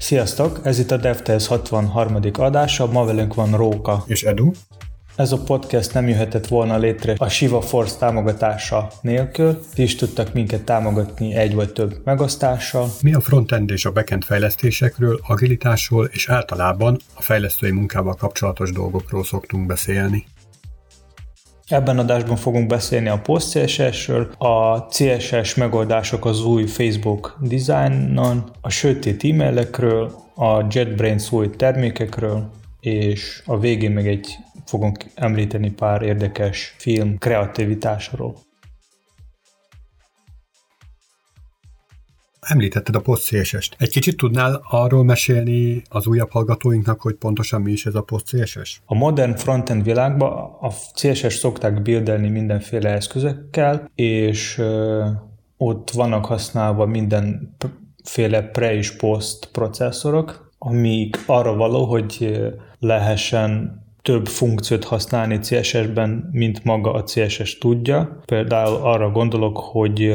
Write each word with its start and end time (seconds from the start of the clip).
Sziasztok! 0.00 0.60
Ez 0.62 0.78
itt 0.78 0.90
a 0.90 0.96
DevTales 0.96 1.46
63. 1.46 2.18
adása, 2.32 2.86
ma 2.86 3.04
velünk 3.04 3.34
van 3.34 3.56
Róka. 3.56 4.04
És 4.06 4.22
Edu. 4.22 4.50
Ez 5.16 5.32
a 5.32 5.38
podcast 5.38 5.94
nem 5.94 6.08
jöhetett 6.08 6.46
volna 6.46 6.78
létre 6.78 7.14
a 7.16 7.28
Shiva 7.28 7.60
Force 7.60 7.98
támogatása 7.98 8.90
nélkül. 9.00 9.60
Ti 9.74 9.82
is 9.82 9.94
tudtak 9.94 10.32
minket 10.32 10.64
támogatni 10.64 11.34
egy 11.34 11.54
vagy 11.54 11.72
több 11.72 12.00
megosztással. 12.04 12.88
Mi 13.02 13.14
a 13.14 13.20
frontend 13.20 13.70
és 13.70 13.84
a 13.84 13.92
backend 13.92 14.24
fejlesztésekről, 14.24 15.20
agilitásról 15.26 16.08
és 16.12 16.28
általában 16.28 16.98
a 17.14 17.22
fejlesztői 17.22 17.70
munkával 17.70 18.14
kapcsolatos 18.14 18.72
dolgokról 18.72 19.24
szoktunk 19.24 19.66
beszélni. 19.66 20.26
Ebben 21.70 21.98
adásban 21.98 22.36
fogunk 22.36 22.66
beszélni 22.66 23.08
a 23.08 23.20
PostCSS-ről, 23.20 24.30
a 24.38 24.86
CSS 24.86 25.54
megoldások 25.54 26.24
az 26.24 26.44
új 26.44 26.66
Facebook 26.66 27.38
designon, 27.40 28.50
a 28.60 28.68
sötét 28.70 29.24
e-mailekről, 29.24 30.12
a 30.34 30.66
JetBrains 30.70 31.32
új 31.32 31.50
termékekről, 31.50 32.50
és 32.80 33.42
a 33.46 33.58
végén 33.58 33.90
meg 33.90 34.08
egy 34.08 34.36
fogunk 34.64 35.04
említeni 35.14 35.70
pár 35.70 36.02
érdekes 36.02 36.74
film 36.78 37.18
kreativitásról. 37.18 38.34
Említetted 42.50 42.94
a 42.94 43.00
PostCSS-t. 43.00 43.76
Egy 43.78 43.90
kicsit 43.90 44.16
tudnál 44.16 44.60
arról 44.70 45.04
mesélni 45.04 45.82
az 45.88 46.06
újabb 46.06 46.30
hallgatóinknak, 46.30 47.00
hogy 47.00 47.14
pontosan 47.14 47.62
mi 47.62 47.70
is 47.70 47.86
ez 47.86 47.94
a 47.94 48.02
PostCSS? 48.02 48.80
A 48.84 48.94
modern 48.94 49.34
frontend 49.34 49.84
világban 49.84 50.32
a 50.60 50.70
CSS 50.94 51.34
szokták 51.34 51.82
bildelni 51.82 52.28
mindenféle 52.28 52.90
eszközökkel, 52.90 53.90
és 53.94 54.62
ott 55.56 55.90
vannak 55.90 56.24
használva 56.24 56.86
mindenféle 56.86 58.42
pre- 58.52 58.72
és 58.72 58.96
post 58.96 59.48
processzorok, 59.52 60.52
amik 60.58 61.18
arra 61.26 61.54
való, 61.54 61.84
hogy 61.84 62.40
lehessen 62.78 63.78
több 64.02 64.26
funkciót 64.26 64.84
használni 64.84 65.38
CSS-ben, 65.38 66.28
mint 66.32 66.64
maga 66.64 66.92
a 66.92 67.02
CSS 67.02 67.58
tudja. 67.58 68.20
Például 68.24 68.76
arra 68.82 69.10
gondolok, 69.10 69.58
hogy 69.58 70.14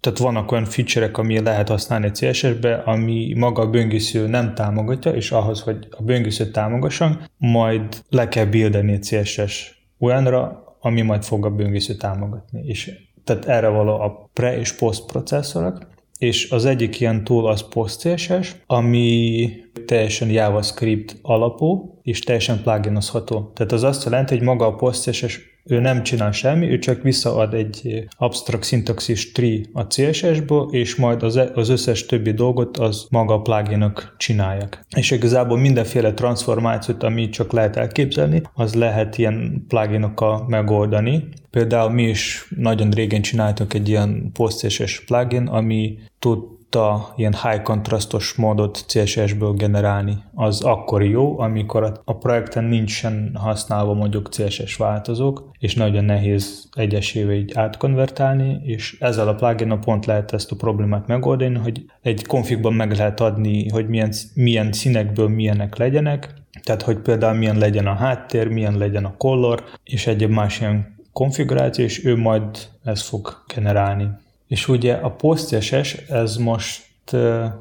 tehát 0.00 0.18
vannak 0.18 0.52
olyan 0.52 0.64
feature-ek, 0.64 1.18
ami 1.18 1.40
lehet 1.40 1.68
használni 1.68 2.10
CSS-be, 2.10 2.74
ami 2.74 3.34
maga 3.36 3.62
a 3.62 3.70
böngésző 3.70 4.26
nem 4.26 4.54
támogatja, 4.54 5.12
és 5.12 5.30
ahhoz, 5.30 5.60
hogy 5.60 5.88
a 5.90 6.02
böngésző 6.02 6.50
támogasson, 6.50 7.18
majd 7.36 8.02
le 8.08 8.28
kell 8.28 8.44
buildeni 8.44 8.98
CSS 8.98 9.82
olyanra, 9.98 10.62
ami 10.80 11.02
majd 11.02 11.22
fog 11.22 11.44
a 11.44 11.50
böngésző 11.50 11.94
támogatni. 11.94 12.62
És 12.66 12.90
tehát 13.24 13.44
erre 13.44 13.68
való 13.68 14.00
a 14.00 14.30
pre- 14.32 14.58
és 14.58 14.72
post 14.72 15.06
processzorok, 15.06 15.86
és 16.18 16.50
az 16.50 16.64
egyik 16.64 17.00
ilyen 17.00 17.24
tool 17.24 17.48
az 17.48 17.68
PostCSS, 17.68 18.56
ami 18.66 19.50
teljesen 19.86 20.30
JavaScript 20.30 21.16
alapú, 21.22 21.98
és 22.02 22.20
teljesen 22.20 22.62
pluginozható. 22.62 23.52
Tehát 23.54 23.72
az 23.72 23.82
azt 23.82 24.04
jelenti, 24.04 24.36
hogy 24.36 24.44
maga 24.44 24.66
a 24.66 24.74
PostCSS 24.74 25.40
ő 25.68 25.80
nem 25.80 26.02
csinál 26.02 26.32
semmi, 26.32 26.70
ő 26.70 26.78
csak 26.78 27.02
visszaad 27.02 27.54
egy 27.54 28.04
abstract 28.16 28.64
syntaxis 28.64 29.32
tree 29.32 29.60
a 29.72 29.86
CSS-ből, 29.86 30.68
és 30.70 30.96
majd 30.96 31.22
az, 31.22 31.40
az 31.54 31.68
összes 31.68 32.06
többi 32.06 32.32
dolgot 32.32 32.76
az 32.76 33.06
maga 33.10 33.34
a 33.34 33.40
pluginok 33.40 34.14
csinálják. 34.18 34.84
És 34.96 35.10
igazából 35.10 35.58
mindenféle 35.58 36.12
transformációt, 36.12 37.02
amit 37.02 37.32
csak 37.32 37.52
lehet 37.52 37.76
elképzelni, 37.76 38.42
az 38.54 38.74
lehet 38.74 39.18
ilyen 39.18 39.64
pluginokkal 39.68 40.44
megoldani. 40.48 41.28
Például 41.50 41.90
mi 41.90 42.02
is 42.02 42.48
nagyon 42.56 42.90
régen 42.90 43.22
csináltak 43.22 43.74
egy 43.74 43.88
ilyen 43.88 44.30
PostCSS 44.32 45.00
plugin, 45.04 45.46
ami 45.46 45.98
tud 46.18 46.38
tudta 46.70 47.12
ilyen 47.16 47.34
high 47.42 47.62
kontrasztos 47.62 48.34
módot 48.34 48.84
CSS-ből 48.86 49.52
generálni. 49.52 50.16
Az 50.34 50.62
akkor 50.62 51.04
jó, 51.04 51.38
amikor 51.38 52.00
a 52.04 52.16
projekten 52.16 52.64
nincsen 52.64 53.30
használva 53.34 53.94
mondjuk 53.94 54.28
CSS 54.28 54.76
változók, 54.76 55.50
és 55.58 55.74
nagyon 55.74 56.04
nehéz 56.04 56.68
egyesével 56.72 57.34
így 57.34 57.52
átkonvertálni, 57.54 58.60
és 58.62 58.96
ezzel 59.00 59.28
a 59.28 59.34
plugin 59.34 59.80
pont 59.80 60.06
lehet 60.06 60.32
ezt 60.32 60.52
a 60.52 60.56
problémát 60.56 61.06
megoldani, 61.06 61.58
hogy 61.58 61.84
egy 62.02 62.26
konfigban 62.26 62.72
meg 62.72 62.96
lehet 62.96 63.20
adni, 63.20 63.68
hogy 63.68 63.88
milyen, 63.88 64.12
milyen 64.34 64.72
színekből 64.72 65.28
milyenek 65.28 65.76
legyenek, 65.76 66.34
tehát 66.62 66.82
hogy 66.82 66.98
például 66.98 67.38
milyen 67.38 67.58
legyen 67.58 67.86
a 67.86 67.94
háttér, 67.94 68.48
milyen 68.48 68.78
legyen 68.78 69.04
a 69.04 69.14
color, 69.16 69.64
és 69.84 70.06
egyéb 70.06 70.30
más 70.30 70.60
ilyen 70.60 70.96
konfiguráció, 71.12 71.84
és 71.84 72.04
ő 72.04 72.16
majd 72.16 72.44
ezt 72.84 73.06
fog 73.06 73.44
generálni. 73.54 74.08
És 74.48 74.68
ugye 74.68 74.94
a 74.94 75.10
PostCSS 75.10 75.94
ez 76.08 76.36
most 76.36 76.86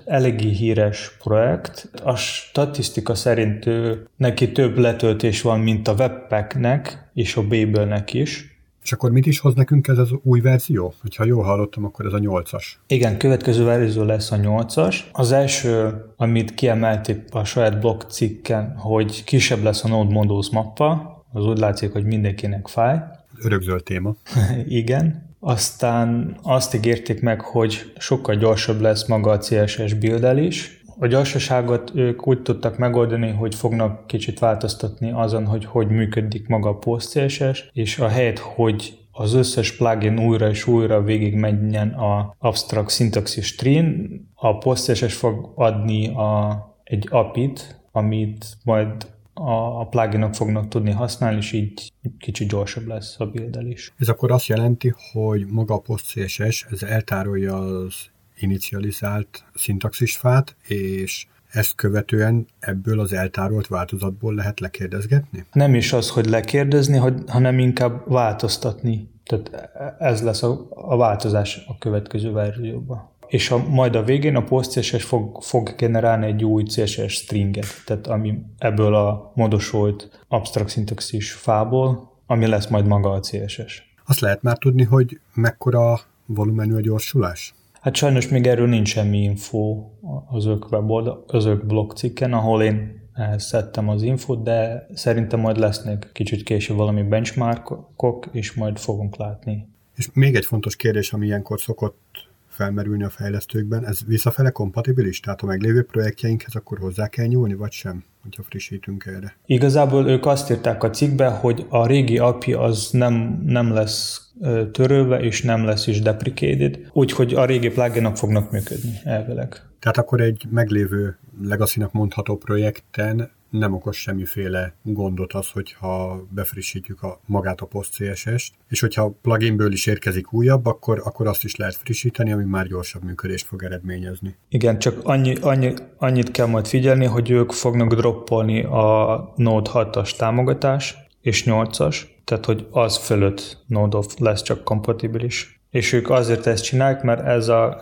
eléggé 0.06 0.50
híres 0.50 1.12
projekt. 1.24 1.90
A 2.04 2.16
statisztika 2.16 3.16
szerint 3.16 3.66
ő, 3.66 4.08
neki 4.16 4.52
több 4.52 4.78
letöltés 4.78 5.42
van, 5.42 5.60
mint 5.60 5.88
a 5.88 5.94
Webpacknek 5.94 7.10
és 7.14 7.36
a 7.36 7.42
Babelnek 7.42 8.14
is. 8.14 8.56
És 8.84 8.94
akkor 8.94 9.12
mit 9.12 9.26
is 9.26 9.40
hoz 9.40 9.56
nekünk 9.56 9.88
ez 9.88 9.98
az 9.98 10.10
új 10.24 10.40
verzió? 10.40 10.94
Hogyha 11.02 11.24
jól 11.24 11.44
hallottam, 11.44 11.86
akkor 11.86 12.06
ez 12.06 12.14
a 12.14 12.20
8-as. 12.20 12.64
Igen, 12.88 13.18
következő 13.18 13.64
verzió 13.64 14.04
lesz 14.04 14.32
a 14.32 14.36
8-as. 14.38 14.96
Az 15.12 15.32
első, 15.32 16.06
amit 16.16 16.54
kiemelték 16.54 17.24
a 17.32 17.44
saját 17.44 17.80
blog 17.80 18.02
cikken, 18.02 18.76
hogy 18.78 19.24
kisebb 19.24 19.64
lesz 19.64 19.84
a 19.84 19.88
Node 19.88 20.14
Modules 20.14 20.50
mappa, 20.50 21.16
az 21.34 21.46
úgy 21.46 21.58
látszik, 21.58 21.92
hogy 21.92 22.06
mindenkinek 22.06 22.68
fáj. 22.68 23.00
Örökzöld 23.44 23.84
téma. 23.84 24.16
Igen. 24.82 25.27
Aztán 25.48 26.38
azt 26.42 26.76
ígérték 26.76 27.22
meg, 27.22 27.42
hogy 27.42 27.92
sokkal 27.98 28.36
gyorsabb 28.36 28.82
lesz 28.82 29.08
maga 29.08 29.32
a 29.32 29.38
CSS 29.38 29.96
is. 30.36 30.84
A 31.00 31.08
gyorsaságot 31.08 31.92
ők 31.96 32.28
úgy 32.28 32.42
tudtak 32.42 32.78
megoldani, 32.78 33.32
hogy 33.32 33.56
fognak 33.56 34.08
kicsit 34.08 34.40
változtatni 34.40 35.12
azon, 35.12 35.46
hogy 35.46 35.66
hogy 35.66 35.88
működik 35.88 36.48
maga 36.48 36.70
a 36.70 36.78
PostCSS, 36.78 37.70
és 37.74 38.00
a 38.00 38.08
helyet, 38.08 38.40
hogy 38.40 38.98
az 39.12 39.34
összes 39.34 39.76
plugin 39.78 40.20
újra 40.20 40.50
és 40.50 40.68
újra 40.68 41.02
végig 41.02 41.34
menjen 41.36 41.90
a 41.90 42.36
abstract 42.40 42.90
syntaxis 42.90 43.56
tree 43.56 43.96
a 44.36 44.58
PostCSS 44.58 45.14
fog 45.14 45.52
adni 45.56 46.08
a, 46.08 46.58
egy 46.84 47.08
API-t, 47.12 47.82
amit 47.92 48.46
majd 48.64 48.92
a, 49.40 49.80
a 49.80 49.86
pluginok 49.86 50.34
fognak 50.34 50.68
tudni 50.68 50.92
használni, 50.92 51.38
és 51.38 51.52
így 51.52 51.92
kicsit 52.20 52.50
gyorsabb 52.50 52.88
lesz 52.88 53.16
a 53.20 53.26
bildelés. 53.26 53.94
Ez 53.98 54.10
akkor 54.10 54.32
azt 54.32 54.48
jelenti, 54.48 54.94
hogy 55.12 55.46
maga 55.46 55.74
a 55.74 55.80
PostCSS 55.80 56.66
ez 56.72 56.84
eltárolja 56.84 57.58
az 57.58 57.94
inicializált 58.40 59.44
szintaxisfát, 59.54 60.56
és 60.68 61.28
ezt 61.52 61.76
követően 61.76 62.48
ebből 62.60 63.00
az 63.00 63.14
eltárolt 63.14 63.68
változatból 63.68 64.34
lehet 64.34 64.60
lekérdezgetni? 64.60 65.46
Nem 65.52 65.76
is 65.76 65.94
az, 65.94 66.10
hogy 66.10 66.26
lekérdezni, 66.26 67.22
hanem 67.28 67.60
inkább 67.60 68.12
változtatni. 68.12 69.10
Tehát 69.26 69.70
ez 70.00 70.22
lesz 70.22 70.44
a, 70.44 70.68
a 70.70 70.98
változás 70.98 71.64
a 71.68 71.78
következő 71.78 72.32
verzióban 72.32 73.10
és 73.28 73.52
a, 73.52 73.68
majd 73.70 73.96
a 73.96 74.04
végén 74.04 74.36
a 74.36 74.44
PostCSS 74.44 75.04
fog, 75.04 75.44
fog 75.44 75.76
generálni 75.78 76.26
egy 76.26 76.44
új 76.44 76.64
CSS 76.64 77.14
stringet, 77.14 77.66
tehát 77.86 78.08
ami 78.08 78.40
ebből 78.58 78.96
a 78.96 79.32
módosult 79.36 80.26
abstract 80.28 80.72
syntaxis 80.72 81.32
fából, 81.32 82.12
ami 82.26 82.48
lesz 82.48 82.68
majd 82.68 82.86
maga 82.86 83.10
a 83.10 83.20
CSS. 83.20 83.96
Azt 84.06 84.20
lehet 84.20 84.42
már 84.42 84.58
tudni, 84.58 84.84
hogy 84.84 85.20
mekkora 85.34 86.00
volumenű 86.26 86.76
a 86.76 86.82
gyorsulás? 86.82 87.54
Hát 87.82 87.96
sajnos 87.96 88.28
még 88.28 88.48
erről 88.48 88.68
nincs 88.68 88.90
semmi 88.90 89.18
info 89.24 89.84
az 90.30 90.46
ők 90.46 90.72
weboldal, 90.72 91.24
az 91.28 91.46
ők 91.46 91.66
blog 91.66 91.94
cikken, 91.94 92.34
ahol 92.34 92.64
én 92.64 93.06
szedtem 93.38 93.90
az 93.90 94.02
infót, 94.02 94.44
de 94.44 94.88
szerintem 94.94 95.40
majd 95.40 95.58
lesznek 95.58 96.10
kicsit 96.14 96.44
később 96.44 96.78
valami 96.78 97.04
benchmarkok, 97.04 98.30
és 98.32 98.54
majd 98.54 98.78
fogunk 98.78 99.16
látni. 99.16 99.68
És 99.96 100.10
még 100.14 100.36
egy 100.36 100.46
fontos 100.46 100.76
kérdés, 100.76 101.14
ami 101.14 101.26
ilyenkor 101.26 101.60
szokott 101.60 102.27
felmerülni 102.58 103.04
a 103.04 103.10
fejlesztőkben. 103.10 103.86
Ez 103.86 104.00
visszafele 104.06 104.50
kompatibilis? 104.50 105.20
Tehát 105.20 105.42
a 105.42 105.46
meglévő 105.46 105.84
projektjeinkhez 105.84 106.56
akkor 106.56 106.78
hozzá 106.78 107.08
kell 107.08 107.26
nyúlni, 107.26 107.54
vagy 107.54 107.72
sem, 107.72 108.04
hogyha 108.24 108.44
frissítünk 108.44 109.06
erre? 109.06 109.38
Igazából 109.46 110.10
ők 110.10 110.26
azt 110.26 110.52
írták 110.52 110.84
a 110.84 110.90
cikkbe, 110.90 111.28
hogy 111.28 111.66
a 111.70 111.88
régi 111.88 112.18
API 112.18 112.54
az 112.54 112.90
nem, 112.92 113.42
nem 113.46 113.74
lesz 113.74 114.32
törölve, 114.72 115.20
és 115.20 115.42
nem 115.42 115.66
lesz 115.66 115.88
is 115.88 116.02
deprecated, 116.02 116.80
úgyhogy 116.94 117.34
a 117.34 117.46
régi 117.46 117.70
pluginok 117.70 118.18
fognak 118.18 118.52
működni 118.52 119.00
elvileg. 119.04 119.62
Tehát 119.80 119.98
akkor 119.98 120.22
egy 120.22 120.46
meglévő 120.50 121.18
legacy 121.42 121.86
mondható 121.92 122.38
projekten 122.38 123.32
nem 123.50 123.74
okoz 123.74 123.96
semmiféle 123.96 124.74
gondot 124.84 125.34
az, 125.34 125.50
hogyha 125.50 126.26
befrissítjük 126.30 127.04
a, 127.04 127.20
magát 127.26 127.62
a 127.62 127.66
PostCSS-t, 127.66 128.54
és 128.68 128.80
hogyha 128.80 129.14
pluginből 129.22 129.72
is 129.72 129.86
érkezik 129.86 130.34
újabb, 130.34 130.66
akkor, 130.66 131.02
akkor 131.06 131.28
azt 131.28 131.44
is 131.44 131.56
lehet 131.56 131.76
frissíteni, 131.76 132.32
ami 132.32 132.44
már 132.44 132.68
gyorsabb 132.68 133.04
működést 133.04 133.46
fog 133.46 133.64
eredményezni. 133.64 134.36
Igen, 134.50 134.80
csak 134.80 135.00
annyi, 135.04 135.36
annyi, 135.42 135.74
annyit 135.98 136.32
kell 136.32 136.46
majd 136.46 136.68
figyelni, 136.68 137.06
hogy 137.06 137.30
ők 137.30 137.52
fognak 137.52 137.94
droppolni 137.94 138.64
a 138.64 139.34
Node 139.36 139.70
6-as 139.74 140.16
támogatás 140.16 140.98
és 141.22 141.44
8-as, 141.46 142.02
tehát 142.24 142.46
hogy 142.46 142.68
az 142.72 142.98
fölött 142.98 143.64
Node 143.68 143.98
of 143.98 144.18
lesz 144.18 144.42
csak 144.42 144.64
kompatibilis. 144.64 145.60
És 145.70 145.94
ők 145.94 146.10
azért 146.10 146.48
ezt 146.48 146.64
csinálják, 146.64 147.04
mert 147.04 147.26
ez 147.26 147.48
a 147.48 147.80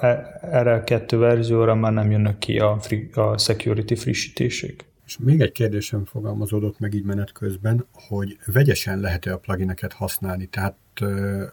RL2 0.51 1.15
verzióra 1.17 1.75
már 1.75 1.93
nem 1.93 2.11
jönnek 2.11 2.37
ki 2.37 2.59
a, 2.59 2.77
free, 2.79 3.07
a 3.13 3.37
security 3.37 3.93
frissítések. 3.93 4.85
És 5.05 5.17
még 5.17 5.41
egy 5.41 5.51
kérdésem 5.51 6.05
fogalmazódott 6.05 6.79
meg 6.79 6.93
így 6.93 7.03
menet 7.03 7.31
közben, 7.31 7.85
hogy 7.91 8.37
vegyesen 8.45 8.99
lehet-e 8.99 9.33
a 9.33 9.37
plugineket 9.37 9.93
használni? 9.93 10.45
Tehát, 10.45 10.75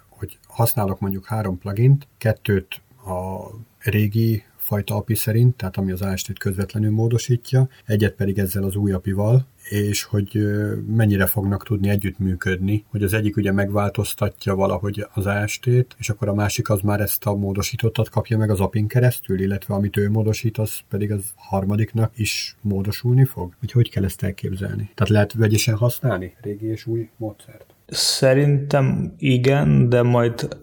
hogy 0.08 0.38
használok 0.46 1.00
mondjuk 1.00 1.26
három 1.26 1.58
plugint, 1.58 2.08
kettőt 2.18 2.80
a 3.06 3.50
régi 3.78 4.44
fajta 4.56 4.96
API 4.96 5.14
szerint, 5.14 5.56
tehát 5.56 5.76
ami 5.76 5.92
az 5.92 6.02
AST-t 6.02 6.38
közvetlenül 6.38 6.90
módosítja, 6.90 7.68
egyet 7.86 8.14
pedig 8.14 8.38
ezzel 8.38 8.64
az 8.64 8.76
új 8.76 8.92
API-val, 8.92 9.46
és 9.68 10.02
hogy 10.02 10.38
mennyire 10.86 11.26
fognak 11.26 11.64
tudni 11.64 11.88
együttműködni, 11.88 12.84
hogy 12.90 13.02
az 13.02 13.12
egyik 13.12 13.36
ugye 13.36 13.52
megváltoztatja 13.52 14.54
valahogy 14.54 15.06
az 15.14 15.26
AST-t, 15.26 15.94
és 15.98 16.10
akkor 16.10 16.28
a 16.28 16.34
másik 16.34 16.70
az 16.70 16.80
már 16.80 17.00
ezt 17.00 17.26
a 17.26 17.34
módosítottat 17.34 18.08
kapja 18.08 18.38
meg 18.38 18.50
az 18.50 18.60
API-n 18.60 18.86
keresztül, 18.86 19.40
illetve 19.40 19.74
amit 19.74 19.96
ő 19.96 20.10
módosít, 20.10 20.58
az 20.58 20.78
pedig 20.88 21.12
az 21.12 21.24
harmadiknak 21.34 22.12
is 22.16 22.56
módosulni 22.60 23.24
fog? 23.24 23.52
Hogy 23.60 23.72
hogy 23.72 23.90
kell 23.90 24.04
ezt 24.04 24.22
elképzelni? 24.22 24.90
Tehát 24.94 25.12
lehet 25.12 25.32
vegyesen 25.32 25.76
használni 25.76 26.34
régi 26.40 26.66
és 26.66 26.86
új 26.86 27.08
módszert? 27.16 27.74
Szerintem 27.94 29.14
igen, 29.18 29.88
de 29.88 30.02
majd 30.02 30.56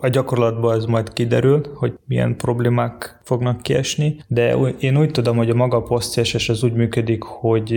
a, 0.00 0.08
gyakorlatban 0.08 0.76
ez 0.76 0.84
majd 0.84 1.12
kiderül, 1.12 1.60
hogy 1.74 1.98
milyen 2.06 2.36
problémák 2.36 3.20
fognak 3.22 3.62
kiesni, 3.62 4.16
de 4.28 4.54
én 4.78 4.98
úgy 4.98 5.10
tudom, 5.10 5.36
hogy 5.36 5.50
a 5.50 5.54
maga 5.54 5.82
post 5.82 6.48
az 6.48 6.62
úgy 6.62 6.72
működik, 6.72 7.22
hogy 7.22 7.72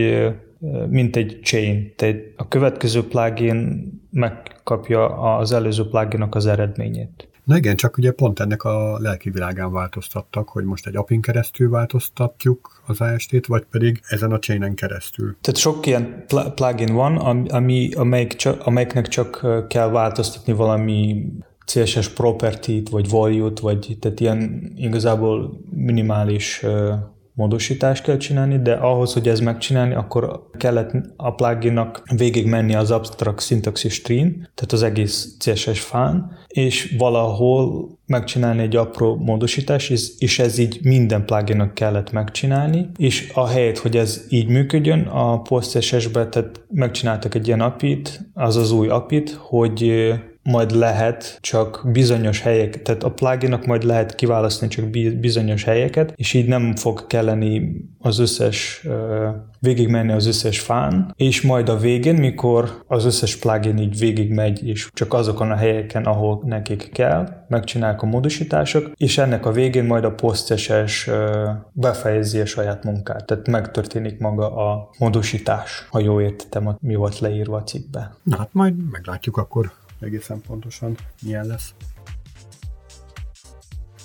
mint 0.90 1.16
egy 1.16 1.40
chain. 1.44 1.94
Tehát 1.96 2.18
a 2.36 2.48
következő 2.48 3.08
plugin 3.08 3.92
megkapja 4.12 5.08
az 5.38 5.52
előző 5.52 5.88
pluginnak 5.90 6.36
az 6.36 6.46
eredményét. 6.46 7.28
Na 7.48 7.58
igen, 7.58 7.76
csak 7.76 7.98
ugye 7.98 8.12
pont 8.12 8.40
ennek 8.40 8.64
a 8.64 9.00
lelki 9.00 9.30
világán 9.30 9.72
változtattak, 9.72 10.50
hogy 10.50 10.64
most 10.64 10.88
egy 10.88 10.96
apin 10.96 11.22
keresztül 11.22 11.70
változtatjuk 11.70 12.82
az 12.86 13.02
AST-t, 13.02 13.46
vagy 13.46 13.66
pedig 13.72 14.02
ezen 14.08 14.32
a 14.32 14.40
chainen 14.40 14.76
keresztül. 14.76 15.36
Tehát 15.42 15.60
sok 15.60 15.86
ilyen 15.86 16.24
pl- 16.28 16.54
plugin 16.54 16.94
van, 16.94 17.18
ami, 17.48 17.92
amelyik 17.94 18.34
csak, 18.34 18.66
amelyiknek 18.66 19.08
csak 19.08 19.48
kell 19.68 19.90
változtatni 19.90 20.54
valami 20.54 21.26
CSS 21.66 22.10
property-t, 22.10 22.90
vagy 22.90 23.10
value-t, 23.10 23.60
vagy 23.60 23.98
tehát 24.00 24.20
ilyen 24.20 24.72
igazából 24.76 25.62
minimális 25.70 26.66
módosítást 27.38 28.04
kell 28.04 28.18
csinálni, 28.18 28.62
de 28.62 28.74
ahhoz, 28.74 29.14
hogy 29.14 29.28
ez 29.28 29.40
megcsinálni, 29.40 29.94
akkor 29.94 30.50
kellett 30.58 30.92
a 31.16 31.36
pluginnak 31.36 32.04
végig 32.16 32.46
menni 32.48 32.76
az 32.76 32.92
abstract 32.92 33.46
syntaxis 33.46 34.02
tree 34.02 34.30
tehát 34.30 34.72
az 34.72 34.84
egész 34.84 35.36
CSS 35.40 35.80
fán, 35.80 36.38
és 36.48 36.96
valahol 36.98 37.90
megcsinálni 38.06 38.62
egy 38.62 38.76
apró 38.76 39.16
módosítás, 39.16 39.92
és 40.18 40.40
ez 40.40 40.58
így 40.58 40.80
minden 40.82 41.26
pluginnak 41.26 41.74
kellett 41.74 42.12
megcsinálni, 42.12 42.90
és 42.96 43.32
a 43.34 43.48
helyet, 43.48 43.78
hogy 43.78 43.98
ez 43.98 44.26
így 44.30 44.48
működjön, 44.48 45.02
a 45.02 45.42
PostCSS-be 45.42 46.28
tehát 46.28 46.62
megcsináltak 46.70 47.36
egy 47.36 47.48
ilyen 47.48 47.62
apit, 47.62 48.30
az 48.34 48.56
az 48.56 48.72
új 48.72 48.88
apit, 48.88 49.30
hogy 49.30 50.14
majd 50.48 50.72
lehet 50.72 51.38
csak 51.42 51.82
bizonyos 51.92 52.42
helyek, 52.42 52.82
tehát 52.82 53.04
a 53.04 53.12
pluginnak 53.12 53.66
majd 53.66 53.84
lehet 53.84 54.16
kiválasztani 54.16 54.72
csak 54.72 54.90
bizonyos 55.20 55.64
helyeket, 55.64 56.14
és 56.16 56.34
így 56.34 56.48
nem 56.48 56.76
fog 56.76 57.08
kelleni 57.08 57.82
az 58.00 58.20
összes, 58.20 58.88
végigmenni 59.60 60.12
az 60.12 60.26
összes 60.26 60.60
fán, 60.60 61.14
és 61.16 61.42
majd 61.42 61.70
a 61.70 61.78
végén, 61.78 62.16
mikor 62.16 62.84
az 62.88 63.06
összes 63.06 63.36
plugin 63.36 63.78
így 63.78 63.98
végigmegy, 64.00 64.68
és 64.68 64.90
csak 64.94 65.14
azokon 65.14 65.52
a 65.52 65.56
helyeken, 65.56 66.04
ahol 66.04 66.42
nekik 66.46 66.90
kell, 66.92 67.46
megcsinálják 67.48 68.02
a 68.02 68.06
módosítások, 68.06 68.92
és 68.96 69.18
ennek 69.18 69.46
a 69.46 69.52
végén 69.52 69.86
majd 69.86 70.04
a 70.04 70.12
poszteses 70.12 71.10
befejezi 71.72 72.40
a 72.40 72.46
saját 72.46 72.84
munkát, 72.84 73.26
tehát 73.26 73.48
megtörténik 73.48 74.20
maga 74.20 74.56
a 74.56 74.90
módosítás, 74.98 75.88
ha 75.90 76.00
jól 76.00 76.22
értettem, 76.22 76.78
mi 76.80 76.96
volt 76.96 77.20
leírva 77.20 77.58
a 77.58 77.64
cikkbe. 77.64 78.16
Na 78.24 78.38
hát 78.38 78.50
majd 78.52 78.74
meglátjuk 78.92 79.38
akkor 79.38 79.72
egészen 80.00 80.42
pontosan 80.42 80.98
milyen 81.22 81.46
lesz. 81.46 81.74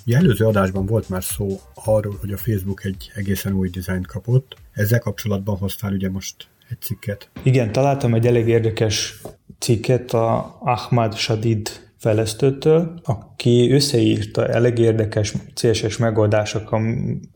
Ugye 0.07 0.17
előző 0.17 0.47
adásban 0.47 0.87
volt 0.87 1.09
már 1.09 1.25
szó 1.25 1.61
arról, 1.75 2.17
hogy 2.21 2.33
a 2.33 2.37
Facebook 2.37 2.85
egy 2.85 3.11
egészen 3.15 3.53
új 3.53 3.69
dizájnt 3.69 4.07
kapott. 4.07 4.57
Ezzel 4.73 4.99
kapcsolatban 4.99 5.57
hoztál 5.57 5.93
ugye 5.93 6.11
most 6.11 6.49
egy 6.69 6.81
cikket. 6.81 7.31
Igen, 7.43 7.73
találtam 7.73 8.15
egy 8.15 8.27
elég 8.27 8.49
érdekes 8.49 9.21
cikket 9.59 10.13
a 10.13 10.59
Ahmad 10.61 11.15
Shadid 11.15 11.91
fejlesztőtől, 11.99 13.01
aki 13.43 13.73
összeírta 13.73 14.49
elég 14.49 14.79
érdekes 14.79 15.35
CSS 15.55 15.97
megoldások, 15.97 16.77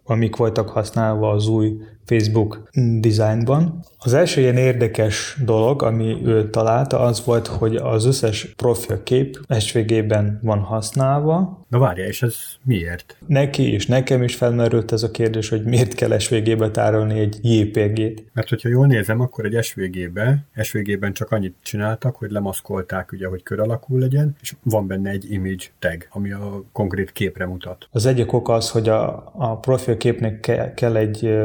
amik 0.05 0.37
voltak 0.37 0.69
használva 0.69 1.31
az 1.31 1.49
új 1.49 1.76
Facebook 2.05 2.70
designban. 3.00 3.85
Az 3.99 4.14
első 4.14 4.41
ilyen 4.41 4.56
érdekes 4.56 5.37
dolog, 5.44 5.82
ami 5.82 6.17
ő 6.25 6.50
találta, 6.50 7.00
az 7.00 7.25
volt, 7.25 7.47
hogy 7.47 7.76
az 7.76 8.05
összes 8.05 8.53
profilkép 8.56 9.41
SVG-ben 9.58 10.41
van 10.43 10.58
használva. 10.58 11.64
Na 11.69 11.79
várja, 11.79 12.06
és 12.06 12.23
ez 12.23 12.37
miért? 12.62 13.17
Neki 13.26 13.73
és 13.73 13.87
nekem 13.87 14.23
is 14.23 14.35
felmerült 14.35 14.93
ez 14.93 15.02
a 15.02 15.11
kérdés, 15.11 15.49
hogy 15.49 15.64
miért 15.64 15.94
kell 15.94 16.19
SVG-be 16.19 16.70
tárolni 16.70 17.19
egy 17.19 17.38
JPG-t. 17.43 18.25
Mert 18.32 18.49
hogyha 18.49 18.69
jól 18.69 18.87
nézem, 18.87 19.20
akkor 19.20 19.44
egy 19.44 19.64
SVG-be, 19.64 20.47
SVG-ben 20.62 21.12
csak 21.12 21.31
annyit 21.31 21.55
csináltak, 21.62 22.17
hogy 22.17 22.31
lemaszkolták, 22.31 23.12
ugye, 23.12 23.26
hogy 23.26 23.43
kör 23.43 23.61
alakú 23.61 23.99
legyen, 23.99 24.37
és 24.41 24.55
van 24.62 24.87
benne 24.87 25.11
egy 25.11 25.31
image 25.31 25.64
tag, 25.79 25.95
ami 26.10 26.32
a 26.32 26.62
konkrét 26.72 27.12
képre 27.12 27.46
mutat. 27.46 27.88
Az 27.90 28.06
egyik 28.06 28.32
ok 28.32 28.48
az, 28.48 28.70
hogy 28.70 28.88
a, 28.88 29.32
a 29.37 29.56
profilképnek 29.58 30.40
ke, 30.40 30.75
kell 30.75 30.96
egy 30.96 31.38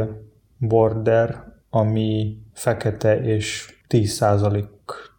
border, 0.58 1.44
ami 1.70 2.38
fekete 2.54 3.22
és 3.22 3.76
10% 3.90 4.64